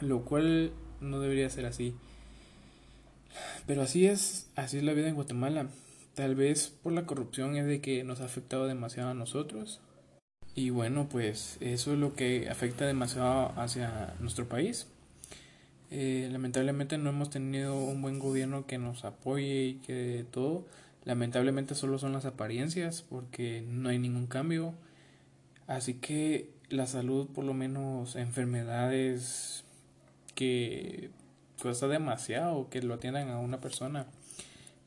lo 0.00 0.24
cual 0.24 0.72
no 1.00 1.20
debería 1.20 1.50
ser 1.50 1.66
así. 1.66 1.94
Pero 3.66 3.82
así 3.82 4.06
es, 4.06 4.48
así 4.56 4.78
es 4.78 4.84
la 4.84 4.92
vida 4.92 5.08
en 5.08 5.14
Guatemala. 5.14 5.68
Tal 6.14 6.34
vez 6.34 6.72
por 6.82 6.92
la 6.92 7.06
corrupción 7.06 7.56
es 7.56 7.66
de 7.66 7.80
que 7.80 8.04
nos 8.04 8.20
ha 8.20 8.26
afectado 8.26 8.66
demasiado 8.66 9.10
a 9.10 9.14
nosotros, 9.14 9.80
y 10.54 10.70
bueno, 10.70 11.08
pues 11.08 11.56
eso 11.60 11.92
es 11.92 11.98
lo 11.98 12.14
que 12.14 12.48
afecta 12.48 12.86
demasiado 12.86 13.52
hacia 13.56 14.14
nuestro 14.20 14.48
país. 14.48 14.86
Eh, 15.90 16.28
lamentablemente 16.30 16.96
no 16.96 17.10
hemos 17.10 17.30
tenido 17.30 17.76
un 17.76 18.02
buen 18.02 18.18
gobierno 18.20 18.66
que 18.66 18.78
nos 18.78 19.04
apoye 19.04 19.64
y 19.64 19.74
que 19.76 20.24
todo. 20.30 20.64
Lamentablemente 21.04 21.74
solo 21.74 21.98
son 21.98 22.12
las 22.12 22.24
apariencias 22.24 23.02
porque 23.02 23.64
no 23.68 23.88
hay 23.88 23.98
ningún 23.98 24.26
cambio. 24.28 24.74
Así 25.66 25.94
que 25.94 26.50
la 26.68 26.86
salud, 26.86 27.26
por 27.28 27.44
lo 27.44 27.54
menos 27.54 28.14
enfermedades 28.16 29.63
que 30.34 31.10
cuesta 31.60 31.88
demasiado 31.88 32.68
que 32.68 32.82
lo 32.82 32.94
atiendan 32.94 33.30
a 33.30 33.38
una 33.38 33.60
persona 33.60 34.06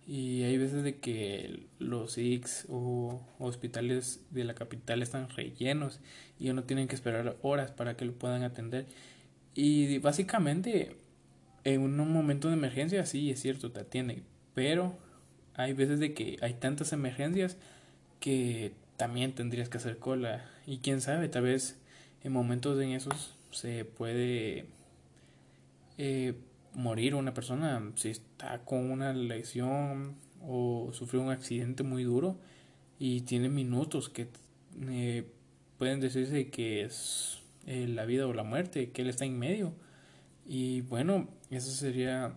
y 0.08 0.44
hay 0.44 0.58
veces 0.58 0.84
de 0.84 0.96
que 0.96 1.66
los 1.80 2.18
IX 2.18 2.66
o 2.70 3.22
hospitales 3.40 4.22
de 4.32 4.46
la 4.46 4.56
capital 4.56 5.02
están 5.02 5.30
rellenos 5.30 6.00
y 6.40 6.50
uno 6.50 6.64
tiene 6.64 6.88
que 6.88 6.96
esperar 6.96 7.36
horas 7.42 7.72
para 7.72 7.98
que 7.98 8.06
lo 8.06 8.14
puedan 8.14 8.44
atender. 8.44 8.86
Y 9.54 9.98
básicamente 9.98 10.96
en 11.66 11.82
un 11.82 12.14
momento 12.14 12.48
de 12.48 12.54
emergencia 12.54 13.06
sí 13.06 13.30
es 13.32 13.42
cierto, 13.42 13.74
te 13.74 13.82
atienden, 13.82 14.24
pero 14.54 14.98
hay 15.56 15.74
veces 15.74 16.00
de 16.00 16.14
que 16.14 16.38
hay 16.42 16.54
tantas 16.54 16.94
emergencias 16.94 17.58
que 18.22 18.72
también 18.96 19.34
tendrías 19.34 19.68
que 19.68 19.78
hacer 19.78 19.98
cola. 19.98 20.50
Y 20.66 20.78
quién 20.78 21.02
sabe, 21.02 21.28
tal 21.28 21.44
vez 21.44 21.78
en 22.24 22.32
momentos 22.32 22.80
en 22.80 22.92
esos 22.92 23.36
se 23.52 23.84
puede 23.84 24.68
eh, 25.98 26.36
morir 26.78 27.16
una 27.16 27.34
persona 27.34 27.92
si 27.96 28.10
está 28.10 28.60
con 28.64 28.92
una 28.92 29.12
lesión 29.12 30.16
o 30.42 30.92
sufrió 30.94 31.22
un 31.22 31.32
accidente 31.32 31.84
muy 31.84 32.04
duro 32.04 32.38
y 33.00 33.22
tiene 33.22 33.50
minutos 33.50 34.10
que 34.10 34.28
eh, 34.90 35.28
pueden 35.78 36.00
decirse 36.00 36.50
que 36.50 36.84
es 36.84 37.40
eh, 37.66 37.88
la 37.88 38.06
vida 38.06 38.28
o 38.28 38.34
la 38.34 38.44
muerte, 38.44 38.92
que 38.92 39.02
él 39.02 39.10
está 39.10 39.26
en 39.26 39.38
medio. 39.38 39.74
Y 40.46 40.82
bueno, 40.82 41.28
eso 41.50 41.72
sería 41.72 42.34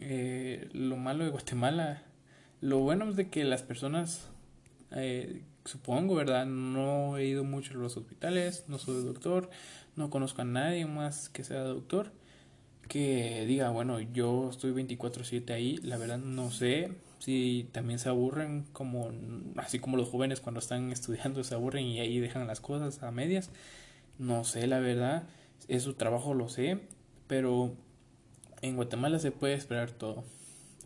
eh, 0.00 0.68
lo 0.72 0.96
malo 0.96 1.24
de 1.24 1.30
Guatemala. 1.30 2.02
Lo 2.60 2.78
bueno 2.78 3.10
es 3.10 3.16
de 3.16 3.28
que 3.28 3.44
las 3.44 3.62
personas, 3.62 4.30
supongo, 5.64 6.14
¿verdad? 6.14 6.46
No 6.46 7.18
he 7.18 7.26
ido 7.26 7.44
mucho 7.44 7.74
a 7.74 7.76
los 7.76 7.96
hospitales, 7.96 8.64
no 8.68 8.78
soy 8.78 9.04
doctor, 9.04 9.50
no 9.94 10.10
conozco 10.10 10.42
a 10.42 10.44
nadie 10.44 10.86
más 10.86 11.28
que 11.28 11.44
sea 11.44 11.60
doctor 11.60 12.10
que 12.88 13.44
diga, 13.46 13.70
bueno, 13.70 14.00
yo 14.00 14.48
estoy 14.50 14.72
24/7 14.72 15.52
ahí, 15.52 15.76
la 15.82 15.98
verdad 15.98 16.18
no 16.18 16.50
sé 16.50 16.90
si 17.18 17.68
también 17.72 17.98
se 17.98 18.08
aburren 18.08 18.64
como 18.72 19.10
así 19.56 19.78
como 19.78 19.96
los 19.96 20.08
jóvenes 20.08 20.40
cuando 20.40 20.60
están 20.60 20.92
estudiando 20.92 21.44
se 21.44 21.54
aburren 21.54 21.84
y 21.84 22.00
ahí 22.00 22.18
dejan 22.20 22.46
las 22.46 22.60
cosas 22.60 23.02
a 23.02 23.10
medias. 23.10 23.50
No 24.18 24.44
sé, 24.44 24.66
la 24.66 24.80
verdad, 24.80 25.24
es 25.68 25.84
su 25.84 25.94
trabajo, 25.94 26.34
lo 26.34 26.48
sé, 26.48 26.80
pero 27.28 27.72
en 28.62 28.76
Guatemala 28.76 29.18
se 29.20 29.30
puede 29.30 29.54
esperar 29.54 29.92
todo. 29.92 30.24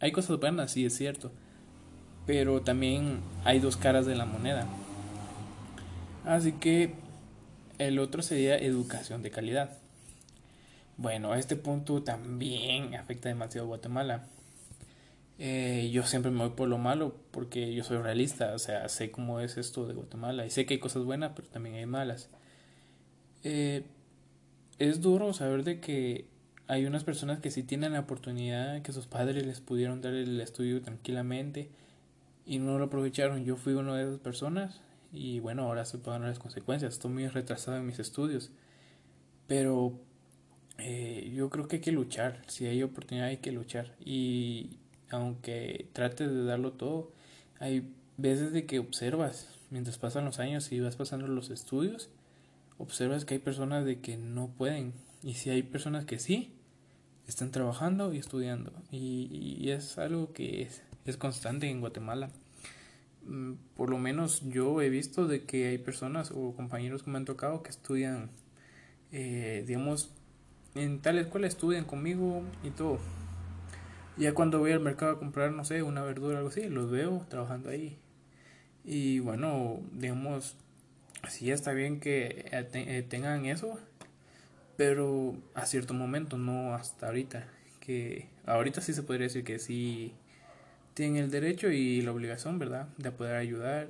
Hay 0.00 0.12
cosas 0.12 0.38
buenas, 0.38 0.72
sí 0.72 0.84
es 0.84 0.94
cierto, 0.94 1.32
pero 2.26 2.60
también 2.60 3.20
hay 3.44 3.58
dos 3.60 3.76
caras 3.76 4.04
de 4.04 4.16
la 4.16 4.26
moneda. 4.26 4.66
Así 6.24 6.52
que 6.52 6.94
el 7.78 7.98
otro 7.98 8.22
sería 8.22 8.58
educación 8.58 9.22
de 9.22 9.30
calidad. 9.30 9.81
Bueno, 11.02 11.34
este 11.34 11.56
punto 11.56 12.04
también 12.04 12.94
afecta 12.94 13.28
demasiado 13.28 13.66
a 13.66 13.68
Guatemala. 13.70 14.28
Eh, 15.40 15.90
yo 15.92 16.04
siempre 16.04 16.30
me 16.30 16.38
voy 16.38 16.50
por 16.50 16.68
lo 16.68 16.78
malo 16.78 17.16
porque 17.32 17.74
yo 17.74 17.82
soy 17.82 17.98
realista, 17.98 18.54
o 18.54 18.58
sea, 18.60 18.88
sé 18.88 19.10
cómo 19.10 19.40
es 19.40 19.56
esto 19.56 19.84
de 19.88 19.94
Guatemala 19.94 20.46
y 20.46 20.50
sé 20.50 20.64
que 20.64 20.74
hay 20.74 20.80
cosas 20.80 21.02
buenas, 21.02 21.32
pero 21.34 21.48
también 21.48 21.74
hay 21.74 21.86
malas. 21.86 22.30
Eh, 23.42 23.82
es 24.78 25.00
duro 25.00 25.32
saber 25.32 25.64
de 25.64 25.80
que 25.80 26.26
hay 26.68 26.86
unas 26.86 27.02
personas 27.02 27.40
que 27.40 27.50
sí 27.50 27.64
tienen 27.64 27.94
la 27.94 28.00
oportunidad, 28.00 28.80
que 28.82 28.92
sus 28.92 29.08
padres 29.08 29.44
les 29.44 29.60
pudieron 29.60 30.02
dar 30.02 30.14
el 30.14 30.40
estudio 30.40 30.82
tranquilamente 30.82 31.68
y 32.46 32.60
no 32.60 32.78
lo 32.78 32.84
aprovecharon. 32.84 33.44
Yo 33.44 33.56
fui 33.56 33.72
una 33.72 33.96
de 33.96 34.04
esas 34.04 34.20
personas 34.20 34.80
y 35.12 35.40
bueno, 35.40 35.64
ahora 35.64 35.82
estoy 35.82 35.98
pagando 35.98 36.28
las 36.28 36.38
consecuencias. 36.38 36.92
Estoy 36.92 37.10
muy 37.10 37.26
retrasado 37.26 37.76
en 37.78 37.86
mis 37.86 37.98
estudios. 37.98 38.52
Pero 39.48 39.98
eh, 40.78 41.30
yo 41.34 41.50
creo 41.50 41.68
que 41.68 41.76
hay 41.76 41.82
que 41.82 41.92
luchar. 41.92 42.42
Si 42.48 42.66
hay 42.66 42.82
oportunidad 42.82 43.28
hay 43.28 43.38
que 43.38 43.52
luchar. 43.52 43.94
Y 44.04 44.78
aunque 45.10 45.88
trates 45.92 46.30
de 46.30 46.44
darlo 46.44 46.72
todo, 46.72 47.12
hay 47.60 47.92
veces 48.16 48.52
de 48.52 48.66
que 48.66 48.78
observas 48.78 49.48
mientras 49.70 49.98
pasan 49.98 50.24
los 50.24 50.38
años 50.38 50.70
y 50.72 50.80
vas 50.80 50.96
pasando 50.96 51.26
los 51.26 51.50
estudios, 51.50 52.10
observas 52.78 53.24
que 53.24 53.34
hay 53.34 53.40
personas 53.40 53.84
de 53.84 54.00
que 54.00 54.16
no 54.16 54.48
pueden. 54.48 54.92
Y 55.22 55.34
si 55.34 55.50
hay 55.50 55.62
personas 55.62 56.04
que 56.04 56.18
sí, 56.18 56.52
están 57.26 57.50
trabajando 57.50 58.12
y 58.12 58.18
estudiando. 58.18 58.72
Y, 58.90 59.70
es 59.70 59.98
algo 59.98 60.32
que 60.32 60.62
es, 60.62 60.82
es 61.06 61.16
constante 61.16 61.70
en 61.70 61.80
Guatemala. 61.80 62.30
Mm, 63.24 63.54
por 63.76 63.88
lo 63.88 63.98
menos 63.98 64.42
yo 64.48 64.82
he 64.82 64.90
visto 64.90 65.26
de 65.26 65.44
que 65.44 65.68
hay 65.68 65.78
personas 65.78 66.32
o 66.34 66.54
compañeros 66.54 67.02
que 67.02 67.10
me 67.10 67.18
han 67.18 67.24
tocado 67.24 67.62
que 67.62 67.70
estudian, 67.70 68.30
eh, 69.12 69.64
digamos, 69.66 70.12
en 70.74 71.00
tal 71.00 71.18
escuela 71.18 71.46
estudian 71.46 71.84
conmigo 71.84 72.42
y 72.62 72.70
todo. 72.70 72.98
Ya 74.16 74.34
cuando 74.34 74.58
voy 74.58 74.72
al 74.72 74.80
mercado 74.80 75.12
a 75.12 75.18
comprar, 75.18 75.52
no 75.52 75.64
sé, 75.64 75.82
una 75.82 76.02
verdura 76.02 76.34
o 76.34 76.38
algo 76.38 76.50
así, 76.50 76.68
los 76.68 76.90
veo 76.90 77.24
trabajando 77.28 77.70
ahí. 77.70 77.98
Y 78.84 79.20
bueno, 79.20 79.80
digamos, 79.92 80.56
sí 81.28 81.50
está 81.50 81.72
bien 81.72 82.00
que 82.00 82.46
eh, 82.50 82.68
eh, 82.74 83.06
tengan 83.08 83.46
eso, 83.46 83.78
pero 84.76 85.36
a 85.54 85.66
cierto 85.66 85.94
momento, 85.94 86.36
no 86.36 86.74
hasta 86.74 87.06
ahorita. 87.06 87.46
Que 87.80 88.28
ahorita 88.46 88.80
sí 88.80 88.92
se 88.92 89.02
podría 89.02 89.26
decir 89.26 89.44
que 89.44 89.58
sí 89.58 90.14
tienen 90.94 91.22
el 91.24 91.30
derecho 91.30 91.70
y 91.70 92.02
la 92.02 92.12
obligación, 92.12 92.58
¿verdad?, 92.58 92.88
de 92.98 93.10
poder 93.12 93.36
ayudar. 93.36 93.88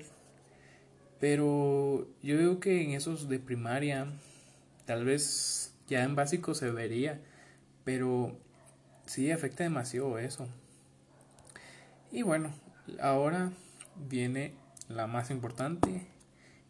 Pero 1.20 2.08
yo 2.22 2.36
veo 2.36 2.60
que 2.60 2.82
en 2.82 2.90
esos 2.90 3.28
de 3.28 3.38
primaria, 3.38 4.06
tal 4.86 5.04
vez 5.04 5.71
ya 5.92 6.04
en 6.04 6.16
básico 6.16 6.54
se 6.54 6.70
vería, 6.70 7.20
pero 7.84 8.34
sí 9.04 9.30
afecta 9.30 9.62
demasiado 9.62 10.18
eso. 10.18 10.48
Y 12.10 12.22
bueno, 12.22 12.50
ahora 12.98 13.52
viene 14.08 14.54
la 14.88 15.06
más 15.06 15.30
importante 15.30 16.06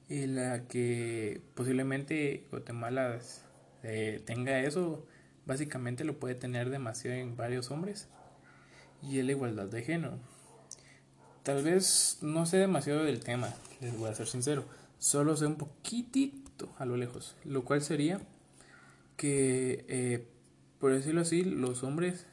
y 0.08 0.26
la 0.26 0.64
que 0.66 1.40
posiblemente 1.54 2.46
Guatemala 2.50 3.18
eh, 3.84 4.20
tenga 4.24 4.58
eso, 4.60 5.06
básicamente 5.46 6.04
lo 6.04 6.18
puede 6.18 6.34
tener 6.34 6.68
demasiado 6.70 7.16
en 7.16 7.36
varios 7.36 7.70
hombres 7.70 8.08
y 9.02 9.20
es 9.20 9.24
la 9.24 9.32
igualdad 9.32 9.66
de 9.66 9.82
género. 9.82 10.18
Tal 11.44 11.62
vez 11.62 12.18
no 12.22 12.44
sé 12.44 12.56
demasiado 12.56 13.04
del 13.04 13.20
tema, 13.20 13.54
les 13.80 13.96
voy 13.96 14.10
a 14.10 14.14
ser 14.14 14.26
sincero, 14.26 14.64
solo 14.98 15.36
sé 15.36 15.46
un 15.46 15.56
poquitito 15.56 16.72
a 16.78 16.84
lo 16.86 16.96
lejos, 16.96 17.36
lo 17.44 17.64
cual 17.64 17.82
sería 17.82 18.20
que, 19.16 19.84
eh, 19.88 20.26
por 20.78 20.92
decirlo 20.92 21.20
así, 21.22 21.44
los 21.44 21.82
hombres, 21.84 22.26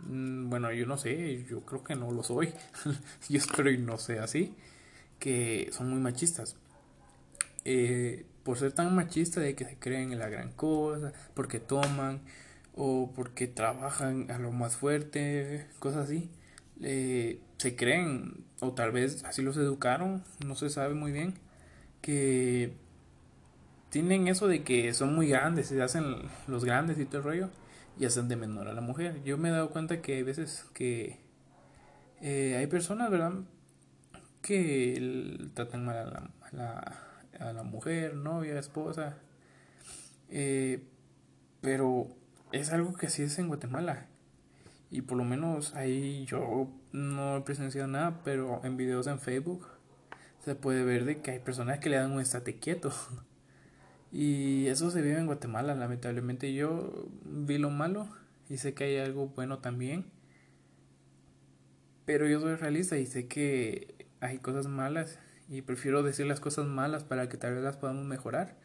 mm, 0.00 0.50
bueno, 0.50 0.72
yo 0.72 0.86
no 0.86 0.98
sé, 0.98 1.44
yo 1.48 1.64
creo 1.64 1.84
que 1.84 1.94
no 1.94 2.10
lo 2.12 2.22
soy, 2.22 2.52
yo 3.28 3.38
espero 3.38 3.70
y 3.70 3.78
no 3.78 3.98
sea 3.98 4.24
así, 4.24 4.54
que 5.18 5.70
son 5.72 5.90
muy 5.90 6.00
machistas. 6.00 6.56
Eh, 7.64 8.26
por 8.44 8.58
ser 8.58 8.72
tan 8.72 8.94
machistas 8.94 9.42
de 9.44 9.54
que 9.54 9.64
se 9.64 9.78
creen 9.78 10.12
en 10.12 10.18
la 10.18 10.28
gran 10.28 10.52
cosa, 10.52 11.12
porque 11.34 11.60
toman, 11.60 12.22
o 12.74 13.12
porque 13.14 13.46
trabajan 13.48 14.30
a 14.30 14.38
lo 14.38 14.52
más 14.52 14.76
fuerte, 14.76 15.66
cosas 15.78 16.04
así. 16.04 16.30
se 16.80 17.76
creen, 17.76 18.44
o 18.60 18.72
tal 18.72 18.92
vez 18.92 19.24
así 19.24 19.42
los 19.42 19.56
educaron, 19.56 20.24
no 20.46 20.54
se 20.54 20.70
sabe 20.70 20.94
muy 20.94 21.12
bien, 21.12 21.34
que 22.00 22.76
tienen 23.90 24.28
eso 24.28 24.48
de 24.48 24.62
que 24.62 24.92
son 24.94 25.14
muy 25.14 25.28
grandes, 25.28 25.68
se 25.68 25.82
hacen 25.82 26.28
los 26.46 26.64
grandes 26.64 26.98
y 26.98 27.04
todo 27.04 27.18
el 27.18 27.24
rollo, 27.24 27.50
y 27.98 28.04
hacen 28.04 28.28
de 28.28 28.36
menor 28.36 28.68
a 28.68 28.72
la 28.72 28.80
mujer. 28.80 29.22
Yo 29.24 29.38
me 29.38 29.48
he 29.48 29.52
dado 29.52 29.70
cuenta 29.70 30.00
que 30.00 30.16
hay 30.16 30.22
veces 30.22 30.66
que 30.74 31.18
eh, 32.20 32.56
hay 32.58 32.66
personas, 32.66 33.10
¿verdad?, 33.10 33.32
que 34.42 35.50
tratan 35.54 35.84
mal 35.84 35.96
a 35.96 36.56
la, 36.56 36.98
a 37.40 37.52
la, 37.52 37.62
mujer, 37.62 38.14
novia, 38.14 38.58
esposa, 38.58 39.18
eh, 40.30 40.82
pero 41.60 42.08
es 42.52 42.72
algo 42.72 42.94
que 42.94 43.06
así 43.06 43.22
es 43.22 43.38
en 43.38 43.48
Guatemala. 43.48 44.06
Y 44.90 45.02
por 45.02 45.18
lo 45.18 45.24
menos 45.24 45.74
ahí 45.74 46.24
yo 46.26 46.70
no 46.92 47.36
he 47.36 47.40
presenciado 47.42 47.88
nada, 47.88 48.20
pero 48.24 48.60
en 48.64 48.76
videos 48.76 49.06
en 49.06 49.18
Facebook 49.18 49.66
se 50.44 50.54
puede 50.54 50.84
ver 50.84 51.04
de 51.04 51.20
que 51.20 51.32
hay 51.32 51.38
personas 51.40 51.78
que 51.78 51.90
le 51.90 51.96
dan 51.96 52.12
un 52.12 52.20
estate 52.20 52.58
quieto. 52.58 52.92
Y 54.10 54.66
eso 54.66 54.90
se 54.90 55.02
vive 55.02 55.18
en 55.18 55.26
Guatemala, 55.26 55.74
lamentablemente. 55.74 56.52
Yo 56.54 57.08
vi 57.24 57.58
lo 57.58 57.70
malo 57.70 58.08
y 58.48 58.58
sé 58.58 58.74
que 58.74 58.84
hay 58.84 58.96
algo 58.98 59.28
bueno 59.28 59.58
también. 59.58 60.06
Pero 62.04 62.26
yo 62.26 62.40
soy 62.40 62.54
realista 62.54 62.96
y 62.96 63.06
sé 63.06 63.28
que 63.28 64.06
hay 64.20 64.38
cosas 64.38 64.66
malas 64.66 65.18
y 65.48 65.62
prefiero 65.62 66.02
decir 66.02 66.26
las 66.26 66.40
cosas 66.40 66.66
malas 66.66 67.04
para 67.04 67.28
que 67.28 67.36
tal 67.36 67.54
vez 67.54 67.62
las 67.62 67.76
podamos 67.76 68.04
mejorar 68.04 68.56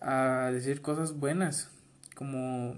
a 0.00 0.50
decir 0.52 0.80
cosas 0.80 1.18
buenas 1.18 1.70
como 2.14 2.76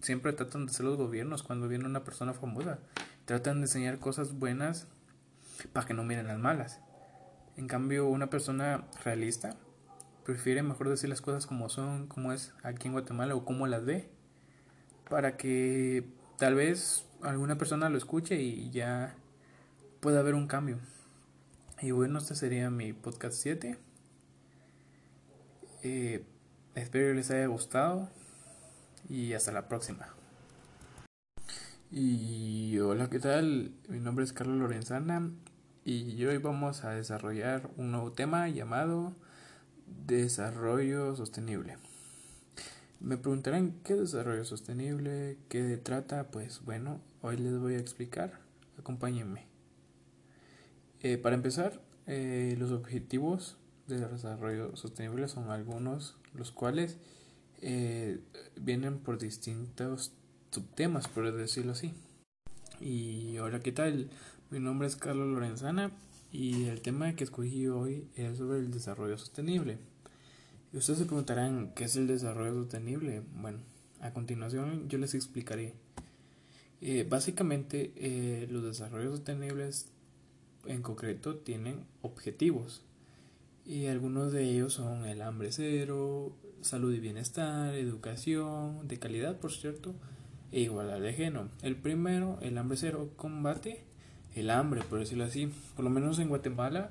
siempre 0.00 0.32
tratan 0.32 0.66
de 0.66 0.72
hacer 0.72 0.86
los 0.86 0.96
gobiernos 0.96 1.42
cuando 1.42 1.68
viene 1.68 1.84
una 1.86 2.04
persona 2.04 2.32
famosa. 2.32 2.78
Tratan 3.24 3.56
de 3.56 3.62
enseñar 3.62 3.98
cosas 3.98 4.38
buenas 4.38 4.86
para 5.72 5.86
que 5.86 5.94
no 5.94 6.04
miren 6.04 6.28
las 6.28 6.38
malas. 6.38 6.80
En 7.56 7.66
cambio, 7.66 8.06
una 8.06 8.30
persona 8.30 8.86
realista 9.04 9.56
prefiere 10.26 10.62
mejor 10.62 10.90
decir 10.90 11.08
las 11.08 11.22
cosas 11.22 11.46
como 11.46 11.68
son, 11.68 12.08
como 12.08 12.32
es 12.32 12.52
aquí 12.62 12.88
en 12.88 12.92
Guatemala 12.92 13.34
o 13.34 13.44
como 13.44 13.66
las 13.66 13.84
ve, 13.84 14.10
para 15.08 15.36
que 15.36 16.04
tal 16.36 16.56
vez 16.56 17.06
alguna 17.22 17.56
persona 17.56 17.88
lo 17.88 17.96
escuche 17.96 18.42
y 18.42 18.70
ya 18.70 19.14
pueda 20.00 20.20
haber 20.20 20.34
un 20.34 20.48
cambio. 20.48 20.78
Y 21.80 21.92
bueno, 21.92 22.18
este 22.18 22.34
sería 22.34 22.70
mi 22.70 22.92
podcast 22.92 23.38
7. 23.38 23.78
Eh, 25.84 26.24
Espero 26.76 27.14
les 27.14 27.30
haya 27.30 27.46
gustado 27.46 28.10
y 29.08 29.32
hasta 29.32 29.50
la 29.50 29.66
próxima. 29.66 30.08
Y 31.90 32.78
hola, 32.80 33.08
¿qué 33.08 33.18
tal? 33.18 33.72
Mi 33.88 33.98
nombre 33.98 34.26
es 34.26 34.34
Carlos 34.34 34.58
Lorenzana 34.58 35.30
y 35.86 36.22
hoy 36.26 36.36
vamos 36.36 36.84
a 36.84 36.90
desarrollar 36.90 37.70
un 37.78 37.92
nuevo 37.92 38.12
tema 38.12 38.46
llamado 38.50 39.14
desarrollo 40.06 41.14
sostenible. 41.16 41.76
Me 43.00 43.16
preguntarán 43.16 43.74
qué 43.84 43.94
desarrollo 43.94 44.44
sostenible, 44.44 45.36
qué 45.48 45.76
trata, 45.76 46.30
pues 46.30 46.64
bueno, 46.64 47.00
hoy 47.22 47.36
les 47.36 47.58
voy 47.58 47.74
a 47.74 47.78
explicar. 47.78 48.40
Acompáñenme. 48.78 49.46
Eh, 51.02 51.18
para 51.18 51.34
empezar, 51.34 51.80
eh, 52.06 52.56
los 52.58 52.72
objetivos 52.72 53.56
de 53.86 53.98
desarrollo 53.98 54.76
sostenible 54.76 55.28
son 55.28 55.50
algunos 55.50 56.16
los 56.34 56.52
cuales 56.52 56.98
eh, 57.60 58.20
vienen 58.56 58.98
por 58.98 59.18
distintos 59.18 60.12
subtemas, 60.50 61.08
por 61.08 61.32
decirlo 61.32 61.72
así. 61.72 61.94
Y 62.80 63.36
ahora, 63.36 63.60
¿qué 63.60 63.72
tal? 63.72 64.10
Mi 64.50 64.58
nombre 64.58 64.88
es 64.88 64.96
Carlos 64.96 65.28
Lorenzana 65.28 65.90
y 66.32 66.64
el 66.66 66.80
tema 66.80 67.14
que 67.14 67.24
escogí 67.24 67.66
hoy 67.68 68.06
es 68.16 68.38
sobre 68.38 68.58
el 68.58 68.70
desarrollo 68.70 69.16
sostenible. 69.18 69.78
Ustedes 70.72 70.98
se 70.98 71.04
preguntarán, 71.06 71.72
¿qué 71.74 71.84
es 71.84 71.96
el 71.96 72.06
desarrollo 72.06 72.54
sostenible? 72.54 73.22
Bueno, 73.34 73.58
a 74.00 74.12
continuación 74.12 74.88
yo 74.88 74.98
les 74.98 75.14
explicaré. 75.14 75.74
Eh, 76.80 77.06
básicamente, 77.08 77.92
eh, 77.96 78.46
los 78.50 78.62
desarrollos 78.62 79.16
sostenibles 79.16 79.88
en 80.66 80.82
concreto 80.82 81.36
tienen 81.36 81.84
objetivos 82.02 82.82
y 83.64 83.86
algunos 83.86 84.32
de 84.32 84.44
ellos 84.44 84.74
son 84.74 85.06
el 85.06 85.22
hambre 85.22 85.50
cero, 85.52 86.32
salud 86.60 86.92
y 86.92 87.00
bienestar, 87.00 87.74
educación 87.74 88.86
de 88.86 88.98
calidad, 88.98 89.38
por 89.38 89.52
cierto, 89.52 89.94
e 90.52 90.60
igualdad 90.60 91.00
de 91.00 91.12
género. 91.12 91.48
El 91.62 91.76
primero, 91.76 92.38
el 92.42 92.58
hambre 92.58 92.76
cero, 92.76 93.10
combate 93.16 93.84
el 94.36 94.50
hambre, 94.50 94.82
por 94.82 94.98
decirlo 94.98 95.24
así. 95.24 95.52
Por 95.74 95.84
lo 95.84 95.90
menos 95.90 96.18
en 96.18 96.28
Guatemala 96.28 96.90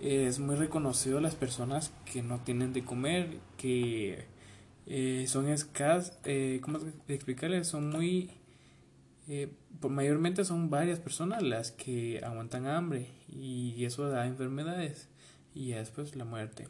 es 0.00 0.38
muy 0.38 0.56
reconocido 0.56 1.20
las 1.20 1.34
personas 1.34 1.92
que 2.10 2.22
no 2.22 2.38
tienen 2.40 2.72
de 2.72 2.84
comer, 2.84 3.38
que 3.56 4.24
eh, 4.86 5.24
son 5.26 5.48
escasas, 5.48 6.18
eh, 6.24 6.60
¿cómo 6.62 6.78
explicarles? 7.08 7.68
Son 7.68 7.90
muy... 7.90 8.30
Eh, 9.28 9.50
mayormente 9.88 10.44
son 10.44 10.70
varias 10.70 11.00
personas 11.00 11.42
las 11.42 11.72
que 11.72 12.20
aguantan 12.24 12.66
hambre 12.66 13.08
y 13.28 13.84
eso 13.84 14.08
da 14.08 14.26
enfermedades 14.26 15.08
y 15.56 15.70
después 15.70 16.14
la 16.14 16.24
muerte. 16.24 16.68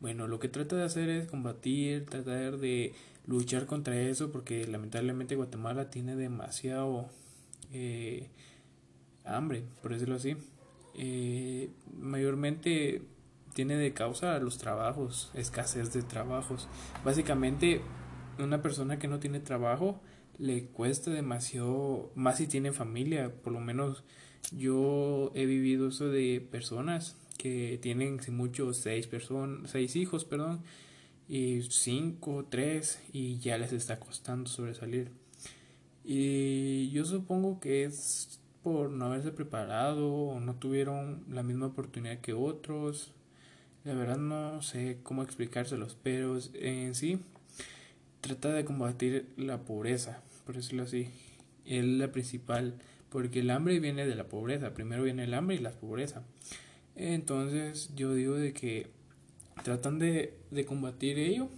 Bueno, 0.00 0.28
lo 0.28 0.38
que 0.38 0.48
trata 0.48 0.76
de 0.76 0.84
hacer 0.84 1.10
es 1.10 1.26
combatir, 1.26 2.06
tratar 2.06 2.58
de 2.58 2.94
luchar 3.26 3.66
contra 3.66 4.00
eso, 4.00 4.32
porque 4.32 4.66
lamentablemente 4.66 5.36
Guatemala 5.36 5.90
tiene 5.90 6.16
demasiado 6.16 7.08
eh, 7.72 8.28
hambre, 9.36 9.64
por 9.82 9.92
decirlo 9.92 10.16
así. 10.16 10.36
Eh, 10.94 11.70
mayormente 11.98 13.02
tiene 13.54 13.76
de 13.76 13.92
causa 13.92 14.38
los 14.38 14.58
trabajos, 14.58 15.30
escasez 15.34 15.92
de 15.92 16.02
trabajos. 16.02 16.68
Básicamente, 17.04 17.80
una 18.38 18.62
persona 18.62 18.98
que 18.98 19.08
no 19.08 19.18
tiene 19.18 19.40
trabajo 19.40 20.00
le 20.38 20.64
cuesta 20.66 21.10
demasiado, 21.10 22.10
más 22.14 22.38
si 22.38 22.46
tiene 22.46 22.72
familia, 22.72 23.32
por 23.42 23.52
lo 23.52 23.60
menos 23.60 24.04
yo 24.56 25.30
he 25.34 25.44
vivido 25.44 25.88
eso 25.88 26.08
de 26.08 26.46
personas 26.50 27.16
que 27.36 27.78
tienen 27.82 28.20
si 28.20 28.30
mucho 28.30 28.72
seis 28.72 29.06
personas, 29.06 29.70
seis 29.70 29.96
hijos, 29.96 30.24
perdón, 30.24 30.62
y 31.28 31.62
cinco, 31.62 32.46
tres, 32.48 33.00
y 33.12 33.38
ya 33.38 33.58
les 33.58 33.72
está 33.72 34.00
costando 34.00 34.48
sobresalir. 34.48 35.10
Y 36.04 36.90
yo 36.90 37.04
supongo 37.04 37.60
que 37.60 37.84
es 37.84 38.39
por 38.62 38.90
no 38.90 39.06
haberse 39.06 39.32
preparado 39.32 40.12
o 40.12 40.40
no 40.40 40.54
tuvieron 40.54 41.24
la 41.30 41.42
misma 41.42 41.66
oportunidad 41.66 42.18
que 42.18 42.32
otros. 42.32 43.12
La 43.84 43.94
verdad 43.94 44.18
no 44.18 44.60
sé 44.62 44.98
cómo 45.02 45.22
explicárselos, 45.22 45.96
pero 46.02 46.38
en 46.54 46.94
sí 46.94 47.20
trata 48.20 48.52
de 48.52 48.64
combatir 48.64 49.32
la 49.36 49.62
pobreza, 49.62 50.22
por 50.44 50.56
decirlo 50.56 50.82
así. 50.82 51.08
Es 51.64 51.84
la 51.84 52.12
principal, 52.12 52.74
porque 53.08 53.40
el 53.40 53.50
hambre 53.50 53.80
viene 53.80 54.06
de 54.06 54.14
la 54.14 54.24
pobreza. 54.24 54.74
Primero 54.74 55.02
viene 55.02 55.24
el 55.24 55.34
hambre 55.34 55.56
y 55.56 55.60
la 55.60 55.70
pobreza. 55.70 56.22
Entonces 56.96 57.90
yo 57.96 58.12
digo 58.14 58.34
de 58.34 58.52
que 58.52 58.88
tratan 59.62 59.98
de, 59.98 60.34
de 60.50 60.64
combatir 60.64 61.18
ello. 61.18 61.48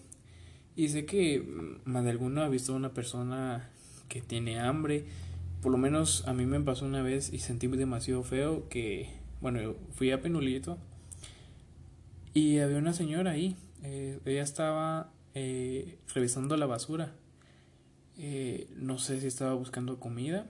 Y 0.77 0.89
sé 0.89 1.05
que 1.05 1.45
más 1.85 2.05
de 2.05 2.11
alguno 2.11 2.43
ha 2.43 2.49
visto 2.49 2.73
a 2.73 2.77
una 2.77 2.95
persona 2.95 3.71
que 4.09 4.21
tiene 4.21 4.61
hambre. 4.61 5.07
Por 5.63 5.71
lo 5.71 5.79
menos 5.79 6.27
a 6.27 6.35
mí 6.35 6.45
me 6.45 6.61
pasó 6.61 6.85
una 6.85 7.03
vez 7.03 7.33
y 7.33 7.39
sentí 7.39 7.69
demasiado 7.69 8.25
feo 8.25 8.69
que, 8.69 9.09
bueno, 9.41 9.77
fui 9.95 10.11
a 10.11 10.21
Penulito 10.21 10.77
y 12.35 12.59
había 12.59 12.79
una 12.79 12.93
señora 12.93 13.31
ahí. 13.31 13.57
Eh, 13.85 14.19
ella 14.25 14.43
estaba 14.43 15.13
eh, 15.35 15.99
revisando 16.13 16.57
la 16.57 16.67
basura. 16.67 17.13
Eh, 18.19 18.69
no 18.75 18.99
sé 18.99 19.21
si 19.21 19.29
estaba 19.29 19.55
buscando 19.55 20.01
comida. 20.01 20.47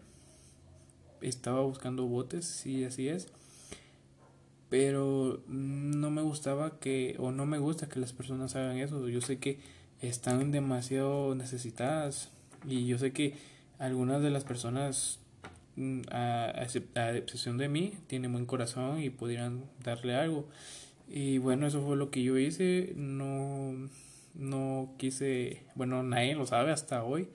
Estaba 1.21 1.61
buscando 1.61 2.07
botes, 2.07 2.47
sí, 2.47 2.83
así 2.85 3.09
es. 3.09 3.29
Pero 4.71 5.43
no 5.47 6.11
me 6.11 6.23
gustaba 6.23 6.79
que, 6.79 7.17
o 7.19 7.33
no 7.33 7.45
me 7.45 7.59
gusta 7.59 7.87
que 7.87 8.01
las 8.01 8.15
personas 8.15 8.57
hagan 8.57 8.79
eso. 8.79 9.09
Yo 9.11 9.21
sé 9.21 9.39
que 9.39 9.61
están 10.01 10.53
demasiado 10.53 11.35
necesitadas. 11.35 12.31
Y 12.67 12.87
yo 12.87 12.97
sé 12.97 13.13
que 13.13 13.35
algunas 13.83 14.23
de 14.23 14.31
las 14.31 14.45
personas, 14.45 15.19
mm, 15.75 16.03
a, 16.13 16.53
a, 16.55 16.63
excepción 17.17 17.59
de 17.59 17.69
mí, 17.69 17.95
tienen 18.07 18.33
buen 18.33 18.47
corazón 18.47 19.01
y 19.03 19.11
pudieran 19.11 19.65
darle 19.83 20.15
algo. 20.15 20.49
Y 21.09 21.39
bueno, 21.39 21.67
eso 21.67 21.85
fue 21.85 21.97
lo 21.97 22.11
que 22.11 22.23
yo 22.23 22.39
hice. 22.39 22.93
No, 22.95 23.75
no 24.35 24.95
quise, 24.99 25.65
bueno, 25.75 26.03
nadie 26.05 26.37
lo 26.37 26.47
sabe 26.47 26.71
hasta 26.71 27.03
hoy. 27.03 27.29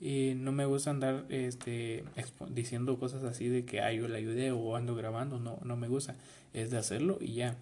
Y 0.00 0.32
no 0.34 0.50
me 0.50 0.64
gusta 0.64 0.90
andar 0.90 1.26
este, 1.28 2.04
diciendo 2.48 2.98
cosas 2.98 3.22
así 3.24 3.48
de 3.48 3.64
que 3.64 3.80
ay, 3.82 3.98
yo 3.98 4.08
le 4.08 4.18
ayudé 4.18 4.50
o 4.50 4.76
ando 4.76 4.94
grabando. 4.96 5.38
No, 5.38 5.58
no 5.62 5.76
me 5.76 5.88
gusta. 5.88 6.16
Es 6.54 6.70
de 6.70 6.78
hacerlo 6.78 7.18
y 7.20 7.34
ya. 7.34 7.58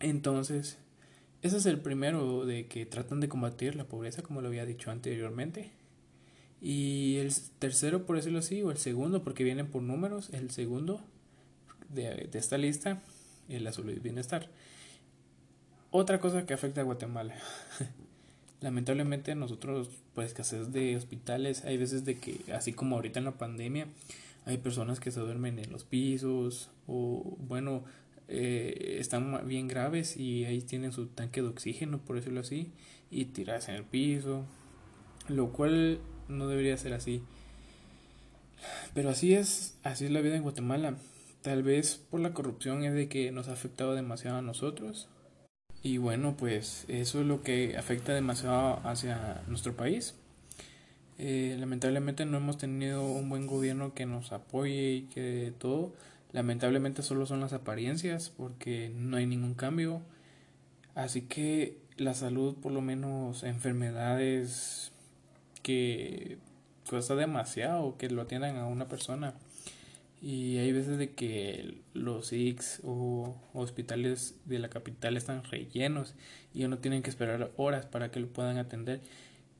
Entonces, 0.00 0.78
ese 1.42 1.58
es 1.58 1.66
el 1.66 1.78
primero 1.78 2.44
de 2.44 2.66
que 2.66 2.86
tratan 2.86 3.20
de 3.20 3.28
combatir 3.28 3.76
la 3.76 3.84
pobreza, 3.84 4.22
como 4.22 4.42
lo 4.42 4.48
había 4.48 4.66
dicho 4.66 4.90
anteriormente. 4.90 5.70
Y 6.62 7.16
el 7.16 7.34
tercero, 7.58 8.06
por 8.06 8.16
decirlo 8.16 8.38
así, 8.38 8.62
o 8.62 8.70
el 8.70 8.78
segundo, 8.78 9.24
porque 9.24 9.42
vienen 9.42 9.66
por 9.66 9.82
números, 9.82 10.30
el 10.32 10.50
segundo 10.50 11.02
de, 11.88 12.28
de 12.30 12.38
esta 12.38 12.56
lista, 12.56 13.02
es 13.48 13.60
la 13.60 13.72
salud 13.72 13.92
y 13.92 13.98
bienestar. 13.98 14.48
Otra 15.90 16.20
cosa 16.20 16.46
que 16.46 16.54
afecta 16.54 16.80
a 16.80 16.84
Guatemala. 16.84 17.34
Lamentablemente 18.60 19.34
nosotros, 19.34 19.90
pues 20.14 20.28
escasez 20.28 20.72
de 20.72 20.96
hospitales, 20.96 21.64
hay 21.64 21.76
veces 21.76 22.04
de 22.04 22.16
que, 22.16 22.40
así 22.52 22.72
como 22.72 22.94
ahorita 22.96 23.18
en 23.18 23.24
la 23.24 23.32
pandemia, 23.32 23.88
hay 24.44 24.58
personas 24.58 25.00
que 25.00 25.10
se 25.10 25.20
duermen 25.20 25.58
en 25.58 25.70
los 25.72 25.84
pisos 25.84 26.70
o, 26.86 27.36
bueno, 27.40 27.84
eh, 28.28 28.96
están 29.00 29.46
bien 29.46 29.68
graves 29.68 30.16
y 30.16 30.44
ahí 30.44 30.62
tienen 30.62 30.92
su 30.92 31.06
tanque 31.06 31.42
de 31.42 31.48
oxígeno, 31.48 31.98
por 31.98 32.16
decirlo 32.16 32.40
así, 32.40 32.70
y 33.10 33.26
tiras 33.26 33.68
en 33.68 33.74
el 33.74 33.84
piso, 33.84 34.44
lo 35.28 35.52
cual 35.52 35.98
no 36.32 36.48
debería 36.48 36.76
ser 36.76 36.94
así. 36.94 37.22
Pero 38.94 39.10
así 39.10 39.34
es, 39.34 39.76
así 39.82 40.04
es 40.06 40.10
la 40.10 40.20
vida 40.20 40.36
en 40.36 40.42
Guatemala. 40.42 40.96
Tal 41.42 41.62
vez 41.62 42.00
por 42.10 42.20
la 42.20 42.32
corrupción 42.34 42.84
es 42.84 42.94
de 42.94 43.08
que 43.08 43.32
nos 43.32 43.48
ha 43.48 43.52
afectado 43.52 43.94
demasiado 43.94 44.38
a 44.38 44.42
nosotros, 44.42 45.08
y 45.82 45.98
bueno, 45.98 46.36
pues 46.36 46.84
eso 46.88 47.20
es 47.20 47.26
lo 47.26 47.42
que 47.42 47.76
afecta 47.76 48.14
demasiado 48.14 48.80
hacia 48.84 49.42
nuestro 49.48 49.74
país. 49.74 50.14
Eh, 51.18 51.56
lamentablemente 51.58 52.24
no 52.24 52.36
hemos 52.36 52.56
tenido 52.56 53.04
un 53.04 53.28
buen 53.28 53.46
gobierno 53.46 53.92
que 53.92 54.06
nos 54.06 54.32
apoye 54.32 54.92
y 54.92 55.02
que 55.02 55.52
todo. 55.58 55.92
Lamentablemente 56.32 57.02
solo 57.02 57.26
son 57.26 57.40
las 57.40 57.52
apariencias 57.52 58.30
porque 58.30 58.92
no 58.96 59.16
hay 59.16 59.26
ningún 59.26 59.54
cambio. 59.54 60.02
Así 60.94 61.22
que 61.22 61.78
la 61.96 62.14
salud, 62.14 62.54
por 62.54 62.70
lo 62.70 62.80
menos 62.80 63.42
enfermedades 63.42 64.91
que 65.62 66.38
cuesta 66.88 67.14
demasiado 67.14 67.96
que 67.96 68.10
lo 68.10 68.22
atiendan 68.22 68.56
a 68.56 68.66
una 68.66 68.88
persona 68.88 69.34
y 70.22 70.58
hay 70.58 70.72
veces 70.72 70.98
de 70.98 71.10
que 71.10 71.78
los 71.94 72.32
IX 72.32 72.80
o 72.84 73.36
hospitales 73.54 74.36
de 74.44 74.60
la 74.60 74.68
capital 74.68 75.16
están 75.16 75.42
rellenos 75.42 76.14
y 76.54 76.64
uno 76.64 76.78
tiene 76.78 77.02
que 77.02 77.10
esperar 77.10 77.50
horas 77.56 77.86
para 77.86 78.12
que 78.12 78.20
lo 78.20 78.28
puedan 78.28 78.56
atender. 78.56 79.00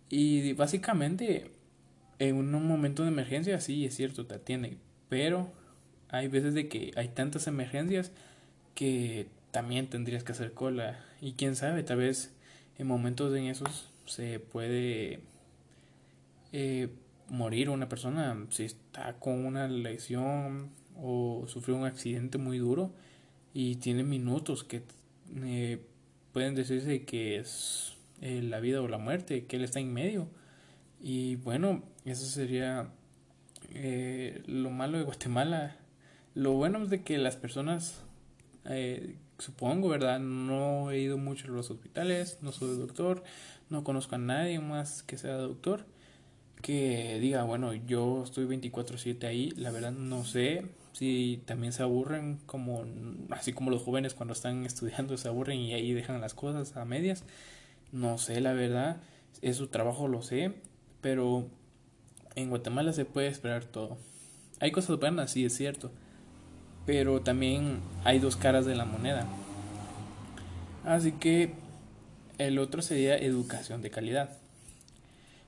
Y 0.08 0.52
básicamente 0.52 1.50
en 2.20 2.36
un 2.36 2.68
momento 2.68 3.02
de 3.02 3.08
emergencia 3.08 3.60
sí 3.60 3.84
es 3.84 3.96
cierto, 3.96 4.26
te 4.26 4.36
atienden, 4.36 4.78
pero 5.08 5.50
hay 6.08 6.28
veces 6.28 6.54
de 6.54 6.68
que 6.68 6.92
hay 6.94 7.08
tantas 7.08 7.48
emergencias 7.48 8.12
que 8.76 9.26
también 9.50 9.88
tendrías 9.88 10.22
que 10.22 10.30
hacer 10.30 10.52
cola 10.52 11.04
y 11.20 11.32
quién 11.32 11.56
sabe, 11.56 11.82
tal 11.82 11.98
vez 11.98 12.32
en 12.78 12.86
momentos 12.86 13.34
en 13.34 13.46
esos 13.46 13.90
se 14.06 14.38
puede 14.38 15.20
eh, 16.52 16.88
morir 17.28 17.70
una 17.70 17.88
persona 17.88 18.46
si 18.50 18.64
está 18.64 19.14
con 19.18 19.44
una 19.46 19.66
lesión 19.66 20.70
o 20.96 21.44
sufrió 21.48 21.76
un 21.76 21.86
accidente 21.86 22.38
muy 22.38 22.58
duro 22.58 22.92
y 23.54 23.76
tiene 23.76 24.02
minutos 24.02 24.64
que 24.64 24.82
eh, 25.36 25.84
pueden 26.32 26.54
decirse 26.54 27.04
que 27.04 27.36
es 27.36 27.94
eh, 28.20 28.42
la 28.42 28.60
vida 28.60 28.80
o 28.80 28.88
la 28.88 28.98
muerte, 28.98 29.46
que 29.46 29.56
él 29.56 29.64
está 29.64 29.80
en 29.80 29.92
medio. 29.92 30.28
Y 31.00 31.36
bueno, 31.36 31.82
eso 32.04 32.24
sería 32.26 32.88
eh, 33.74 34.42
lo 34.46 34.70
malo 34.70 34.98
de 34.98 35.04
Guatemala. 35.04 35.76
Lo 36.34 36.52
bueno 36.52 36.82
es 36.82 36.90
de 36.90 37.02
que 37.02 37.18
las 37.18 37.36
personas, 37.36 38.02
supongo, 39.38 39.88
¿verdad? 39.88 40.20
No 40.20 40.90
he 40.90 41.00
ido 41.00 41.18
mucho 41.18 41.48
a 41.48 41.50
los 41.50 41.70
hospitales, 41.70 42.38
no 42.40 42.52
soy 42.52 42.78
doctor, 42.78 43.22
no 43.68 43.84
conozco 43.84 44.14
a 44.14 44.18
nadie 44.18 44.60
más 44.60 45.02
que 45.02 45.18
sea 45.18 45.34
doctor 45.34 45.84
que 46.62 47.18
diga, 47.20 47.42
bueno, 47.44 47.74
yo 47.74 48.22
estoy 48.24 48.46
24/7 48.46 49.26
ahí, 49.26 49.50
la 49.56 49.70
verdad 49.70 49.92
no 49.92 50.24
sé 50.24 50.64
si 50.92 51.42
también 51.46 51.72
se 51.72 51.82
aburren 51.82 52.38
como 52.46 52.84
así 53.30 53.52
como 53.52 53.70
los 53.70 53.82
jóvenes 53.82 54.14
cuando 54.14 54.32
están 54.32 54.64
estudiando 54.66 55.16
se 55.16 55.28
aburren 55.28 55.58
y 55.58 55.74
ahí 55.74 55.92
dejan 55.92 56.20
las 56.20 56.34
cosas 56.34 56.76
a 56.76 56.84
medias. 56.84 57.24
No 57.92 58.16
sé, 58.16 58.40
la 58.40 58.54
verdad, 58.54 58.98
es 59.42 59.56
su 59.56 59.66
trabajo, 59.66 60.08
lo 60.08 60.22
sé, 60.22 60.54
pero 61.02 61.46
en 62.36 62.48
Guatemala 62.48 62.92
se 62.92 63.04
puede 63.04 63.28
esperar 63.28 63.64
todo. 63.64 63.98
Hay 64.60 64.70
cosas 64.70 64.98
buenas, 64.98 65.32
sí 65.32 65.44
es 65.44 65.54
cierto, 65.54 65.90
pero 66.86 67.20
también 67.20 67.80
hay 68.04 68.18
dos 68.18 68.36
caras 68.36 68.64
de 68.64 68.76
la 68.76 68.84
moneda. 68.86 69.26
Así 70.84 71.12
que 71.12 71.52
el 72.38 72.58
otro 72.58 72.80
sería 72.80 73.16
educación 73.18 73.82
de 73.82 73.90
calidad. 73.90 74.41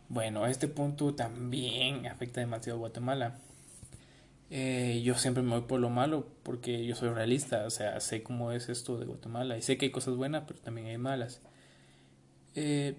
Bueno, 0.08 0.46
este 0.46 0.68
punto 0.68 1.14
también 1.14 2.06
afecta 2.06 2.40
demasiado 2.40 2.78
a 2.78 2.80
Guatemala. 2.80 3.38
Eh, 4.50 5.02
yo 5.04 5.14
siempre 5.16 5.42
me 5.42 5.50
voy 5.50 5.62
por 5.62 5.80
lo 5.80 5.90
malo 5.90 6.28
porque 6.42 6.84
yo 6.84 6.94
soy 6.94 7.08
realista, 7.08 7.64
o 7.66 7.70
sea, 7.70 7.98
sé 8.00 8.22
cómo 8.22 8.52
es 8.52 8.68
esto 8.68 8.98
de 8.98 9.06
Guatemala 9.06 9.56
y 9.56 9.62
sé 9.62 9.78
que 9.78 9.86
hay 9.86 9.92
cosas 9.92 10.14
buenas, 10.16 10.44
pero 10.46 10.60
también 10.60 10.86
hay 10.88 10.98
malas. 10.98 11.40
Eh, 12.54 12.94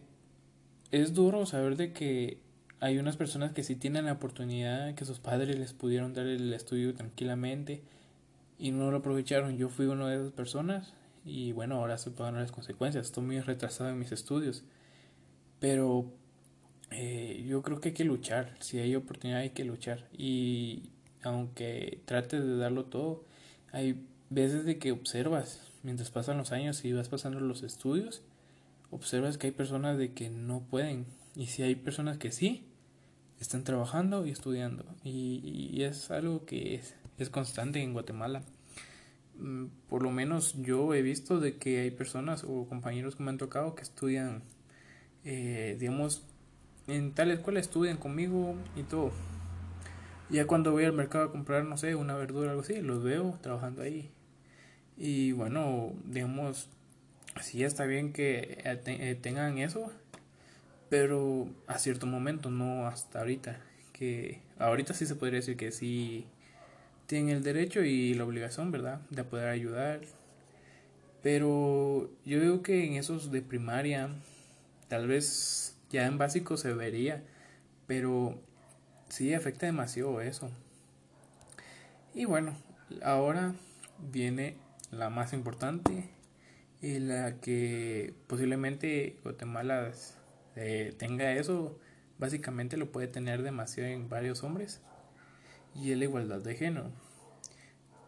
es 0.91 1.13
duro 1.13 1.45
saber 1.45 1.77
de 1.77 1.93
que 1.93 2.39
hay 2.79 2.97
unas 2.97 3.17
personas 3.17 3.53
que 3.53 3.63
sí 3.63 3.75
tienen 3.75 4.05
la 4.05 4.13
oportunidad, 4.13 4.95
que 4.95 5.05
sus 5.05 5.19
padres 5.19 5.57
les 5.57 5.73
pudieron 5.73 6.13
dar 6.13 6.25
el 6.25 6.53
estudio 6.53 6.93
tranquilamente 6.93 7.83
y 8.59 8.71
no 8.71 8.91
lo 8.91 8.97
aprovecharon. 8.97 9.57
Yo 9.57 9.69
fui 9.69 9.85
una 9.85 10.09
de 10.09 10.17
esas 10.17 10.31
personas 10.31 10.93
y 11.23 11.51
bueno, 11.53 11.75
ahora 11.75 11.95
estoy 11.95 12.13
pagando 12.13 12.39
las 12.39 12.51
consecuencias. 12.51 13.05
Estoy 13.07 13.23
muy 13.23 13.39
retrasado 13.39 13.89
en 13.89 13.99
mis 13.99 14.11
estudios. 14.11 14.63
Pero 15.59 16.11
eh, 16.91 17.43
yo 17.47 17.61
creo 17.61 17.79
que 17.79 17.89
hay 17.89 17.93
que 17.93 18.05
luchar. 18.05 18.55
Si 18.59 18.79
hay 18.79 18.95
oportunidad 18.95 19.41
hay 19.41 19.51
que 19.51 19.65
luchar. 19.65 20.07
Y 20.17 20.89
aunque 21.23 22.01
trates 22.05 22.43
de 22.43 22.57
darlo 22.57 22.85
todo, 22.85 23.25
hay 23.71 24.05
veces 24.29 24.65
de 24.65 24.77
que 24.77 24.91
observas, 24.91 25.61
mientras 25.83 26.11
pasan 26.11 26.37
los 26.37 26.51
años 26.51 26.85
y 26.85 26.93
vas 26.93 27.09
pasando 27.09 27.39
los 27.39 27.63
estudios, 27.63 28.21
observas 28.91 29.37
que 29.37 29.47
hay 29.47 29.53
personas 29.53 29.97
de 29.97 30.13
que 30.13 30.29
no 30.29 30.61
pueden. 30.61 31.05
Y 31.35 31.47
si 31.47 31.63
hay 31.63 31.75
personas 31.75 32.17
que 32.17 32.31
sí, 32.31 32.65
están 33.39 33.63
trabajando 33.63 34.25
y 34.25 34.31
estudiando. 34.31 34.85
Y, 35.03 35.81
es 35.83 36.11
algo 36.11 36.45
que 36.45 36.75
es, 36.75 36.95
es 37.17 37.29
constante 37.29 37.81
en 37.81 37.93
Guatemala. 37.93 38.43
Mm, 39.37 39.65
por 39.89 40.01
lo 40.03 40.11
menos 40.11 40.53
yo 40.61 40.93
he 40.93 41.01
visto 41.01 41.39
de 41.39 41.57
que 41.57 41.81
hay 41.81 41.91
personas 41.91 42.45
o 42.47 42.67
compañeros 42.67 43.15
que 43.15 43.23
me 43.23 43.29
han 43.31 43.37
tocado 43.37 43.75
que 43.75 43.83
estudian, 43.83 44.43
eh, 45.25 45.75
digamos, 45.79 46.25
en 46.87 47.13
tal 47.13 47.31
escuela 47.31 47.59
estudian 47.59 47.97
conmigo 47.97 48.55
y 48.75 48.83
todo. 48.83 49.11
Ya 50.29 50.47
cuando 50.47 50.71
voy 50.71 50.85
al 50.85 50.93
mercado 50.93 51.25
a 51.25 51.31
comprar, 51.31 51.65
no 51.65 51.77
sé, 51.77 51.95
una 51.95 52.15
verdura 52.15 52.47
o 52.47 52.49
algo 52.51 52.61
así, 52.61 52.81
los 52.81 53.03
veo 53.03 53.37
trabajando 53.41 53.83
ahí. 53.83 54.09
Y 54.97 55.33
bueno, 55.33 55.93
digamos, 56.05 56.69
sí 57.41 57.63
está 57.63 57.85
bien 57.85 58.13
que 58.13 58.59
eh, 58.63 58.81
eh, 58.85 59.15
tengan 59.21 59.57
eso, 59.57 59.91
pero 60.89 61.47
a 61.67 61.77
cierto 61.77 62.07
momento, 62.07 62.49
no 62.49 62.87
hasta 62.87 63.19
ahorita. 63.19 63.59
Que 63.93 64.41
ahorita 64.59 64.93
sí 64.93 65.05
se 65.05 65.15
podría 65.15 65.39
decir 65.39 65.57
que 65.57 65.71
sí 65.71 66.25
tienen 67.07 67.35
el 67.35 67.43
derecho 67.43 67.83
y 67.83 68.13
la 68.13 68.25
obligación, 68.25 68.71
¿verdad?, 68.71 69.01
de 69.09 69.23
poder 69.23 69.49
ayudar. 69.49 70.01
Pero 71.21 72.09
yo 72.25 72.39
digo 72.39 72.61
que 72.61 72.85
en 72.85 72.93
esos 72.93 73.31
de 73.31 73.41
primaria, 73.41 74.09
tal 74.87 75.07
vez 75.07 75.74
ya 75.89 76.05
en 76.05 76.17
básico 76.17 76.57
se 76.57 76.73
vería, 76.73 77.23
pero 77.87 78.39
sí 79.09 79.33
afecta 79.33 79.65
demasiado 79.65 80.21
eso. 80.21 80.49
Y 82.13 82.25
bueno, 82.25 82.55
ahora 83.03 83.53
viene 84.11 84.57
la 84.91 85.09
más 85.09 85.33
importante 85.33 86.09
y 86.81 86.99
la 86.99 87.37
que 87.37 88.13
posiblemente 88.27 89.17
Guatemala 89.23 89.91
eh, 90.55 90.93
tenga 90.97 91.33
eso, 91.33 91.77
básicamente 92.17 92.77
lo 92.77 92.91
puede 92.91 93.07
tener 93.07 93.43
demasiado 93.43 93.89
en 93.89 94.09
varios 94.09 94.43
hombres 94.43 94.81
y 95.75 95.91
es 95.91 95.97
la 95.97 96.05
igualdad 96.05 96.39
de 96.39 96.55
género. 96.55 96.91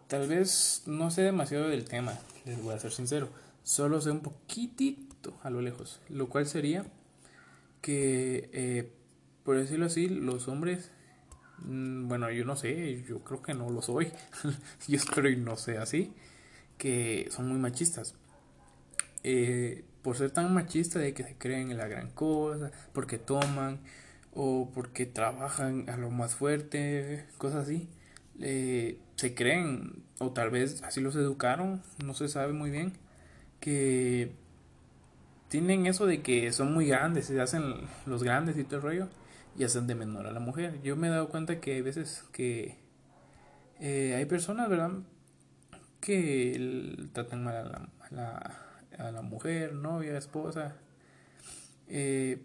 Tal 0.07 0.27
vez 0.27 0.83
no 0.85 1.11
sé 1.11 1.23
demasiado 1.23 1.67
del 1.67 1.85
tema, 1.85 2.17
les 2.45 2.61
voy 2.61 2.73
a 2.73 2.79
ser 2.79 2.91
sincero, 2.91 3.29
solo 3.63 3.99
sé 3.99 4.11
un 4.11 4.21
poquitito 4.21 5.37
a 5.43 5.49
lo 5.49 5.61
lejos, 5.61 5.99
lo 6.07 6.29
cual 6.29 6.45
sería 6.45 6.85
que, 7.87 8.49
eh, 8.51 8.91
por 9.45 9.55
decirlo 9.55 9.85
así, 9.85 10.09
los 10.09 10.49
hombres, 10.49 10.91
mm, 11.59 12.09
bueno, 12.09 12.29
yo 12.31 12.43
no 12.43 12.57
sé, 12.57 13.01
yo 13.07 13.23
creo 13.23 13.41
que 13.41 13.53
no 13.53 13.69
lo 13.69 13.81
soy, 13.81 14.11
yo 14.89 14.97
espero 14.97 15.29
y 15.29 15.37
no 15.37 15.55
sé 15.55 15.77
así, 15.77 16.13
que 16.77 17.29
son 17.31 17.47
muy 17.47 17.57
machistas. 17.57 18.13
Eh, 19.23 19.85
por 20.01 20.17
ser 20.17 20.31
tan 20.31 20.53
machistas 20.53 21.01
de 21.01 21.13
que 21.13 21.23
se 21.23 21.37
creen 21.37 21.71
en 21.71 21.77
la 21.77 21.87
gran 21.87 22.09
cosa, 22.11 22.71
porque 22.91 23.19
toman, 23.19 23.79
o 24.33 24.69
porque 24.73 25.05
trabajan 25.05 25.89
a 25.89 25.95
lo 25.95 26.09
más 26.09 26.35
fuerte, 26.35 27.25
cosas 27.37 27.63
así. 27.69 27.87
se 29.15 29.33
creen, 29.33 30.03
o 30.19 30.31
tal 30.33 30.49
vez 30.49 30.83
así 30.83 30.99
los 30.99 31.15
educaron, 31.15 31.81
no 32.03 32.13
se 32.13 32.27
sabe 32.27 32.51
muy 32.51 32.69
bien, 32.69 32.91
que 33.61 34.35
tienen 35.49 35.85
eso 35.85 36.05
de 36.05 36.21
que 36.21 36.51
son 36.51 36.73
muy 36.73 36.87
grandes, 36.87 37.25
se 37.25 37.39
hacen 37.39 37.87
los 38.05 38.23
grandes 38.23 38.57
y 38.57 38.63
todo 38.63 38.77
el 38.77 38.81
rollo, 38.81 39.07
y 39.57 39.63
hacen 39.63 39.87
de 39.87 39.95
menor 39.95 40.27
a 40.27 40.31
la 40.31 40.39
mujer. 40.39 40.81
Yo 40.83 40.95
me 40.95 41.07
he 41.07 41.09
dado 41.09 41.29
cuenta 41.29 41.59
que 41.59 41.75
hay 41.75 41.81
veces 41.81 42.25
que 42.31 42.77
eh, 43.79 44.15
hay 44.15 44.25
personas, 44.25 44.69
¿verdad?, 44.69 44.91
que 45.99 47.09
tratan 47.13 47.43
mal 47.43 47.55
a 47.55 48.15
la, 48.15 48.57
a 48.97 49.11
la, 49.11 49.21
mujer, 49.21 49.73
novia, 49.73 50.17
esposa, 50.17 50.75
eh, 51.87 52.41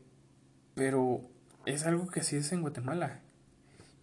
pero 0.74 1.20
es 1.66 1.86
algo 1.86 2.08
que 2.08 2.22
sí 2.22 2.36
es 2.36 2.52
en 2.52 2.62
Guatemala. 2.62 3.20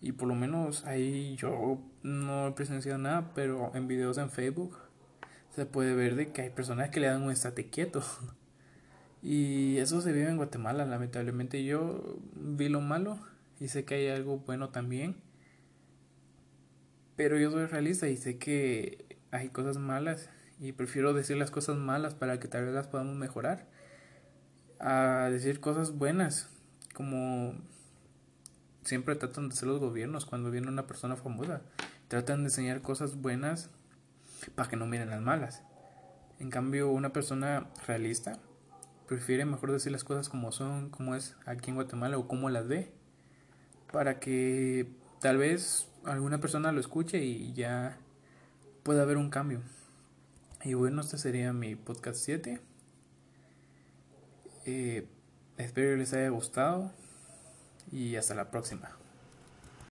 Y 0.02 0.14
por 0.14 0.28
lo 0.28 0.36
menos 0.36 0.86
ahí 0.86 1.36
yo 1.36 1.82
no 2.04 2.48
he 2.48 2.52
presenciado 2.52 2.98
nada, 2.98 3.32
pero 3.34 3.72
en 3.76 3.88
videos 3.88 4.18
en 4.18 4.30
Facebook 4.30 4.78
se 5.50 5.66
puede 5.66 5.94
ver 5.94 6.16
de 6.16 6.32
que 6.32 6.44
hay 6.44 6.50
personas 6.50 6.90
que 6.90 7.00
le 7.00 7.08
dan 7.08 7.24
un 7.24 7.32
estate 7.32 7.70
quieto. 7.70 8.04
Y 9.22 9.78
eso 9.78 10.02
se 10.02 10.14
vive 10.14 10.30
en 10.30 10.38
Guatemala, 10.38 10.86
lamentablemente. 10.86 11.64
Yo 11.64 12.20
vi 12.34 12.70
lo 12.70 12.82
malo 12.82 13.20
y 13.60 13.68
sé 13.68 13.86
que 13.86 13.96
hay 13.96 14.08
algo 14.08 14.40
bueno 14.40 14.70
también. 14.70 15.18
Pero 17.16 17.38
yo 17.38 17.52
soy 17.52 17.66
realista 17.66 18.08
y 18.08 18.16
sé 18.16 18.38
que 18.38 19.18
hay 19.32 19.50
cosas 19.50 19.78
malas 19.78 20.30
y 20.60 20.72
prefiero 20.72 21.14
decir 21.14 21.38
las 21.38 21.52
cosas 21.52 21.78
malas 21.78 22.16
para 22.16 22.40
que 22.40 22.48
tal 22.48 22.66
vez 22.66 22.74
las 22.74 22.88
podamos 22.88 23.16
mejorar 23.16 23.68
a 24.80 25.30
decir 25.30 25.60
cosas 25.60 25.98
buenas 25.98 26.50
como 26.94 27.54
siempre 28.84 29.16
tratan 29.16 29.50
de 29.50 29.54
hacer 29.54 29.68
los 29.68 29.80
gobiernos 29.80 30.26
cuando 30.26 30.52
viene 30.52 30.68
una 30.68 30.88
persona 30.88 31.16
famosa. 31.16 31.62
Tratan 32.08 32.40
de 32.40 32.46
enseñar 32.46 32.82
cosas 32.82 33.22
buenas 33.22 33.70
para 34.56 34.70
que 34.70 34.76
no 34.76 34.86
miren 34.86 35.10
las 35.10 35.22
malas. 35.22 35.64
En 36.40 36.50
cambio, 36.50 36.90
una 36.90 37.14
persona 37.14 37.68
realista 37.86 38.40
prefiere 39.10 39.44
mejor 39.44 39.72
decir 39.72 39.92
las 39.92 40.06
cosas 40.06 40.30
como 40.30 40.52
son, 40.54 40.90
como 40.90 41.16
es 41.16 41.36
aquí 41.46 41.72
en 41.72 41.76
Guatemala 41.76 42.18
o 42.18 42.28
como 42.28 42.50
las 42.50 42.68
ve, 42.68 42.94
para 43.92 44.20
que 44.20 44.88
tal 45.20 45.38
vez 45.38 45.90
alguna 46.06 46.40
persona 46.40 46.72
lo 46.72 46.80
escuche 46.80 47.26
y 47.26 47.52
ya 47.54 47.98
pueda 48.84 49.02
haber 49.02 49.18
un 49.18 49.30
cambio. 49.30 49.62
Y 50.64 50.76
bueno, 50.76 51.02
este 51.02 51.18
sería 51.18 51.52
mi 51.54 51.76
podcast 51.76 52.22
7. 52.24 52.62
Eh, 54.66 55.08
Espero 55.60 55.98
les 55.98 56.14
haya 56.14 56.30
gustado 56.30 56.90
y 57.92 58.16
hasta 58.16 58.34
la 58.34 58.50
próxima. 58.50 58.99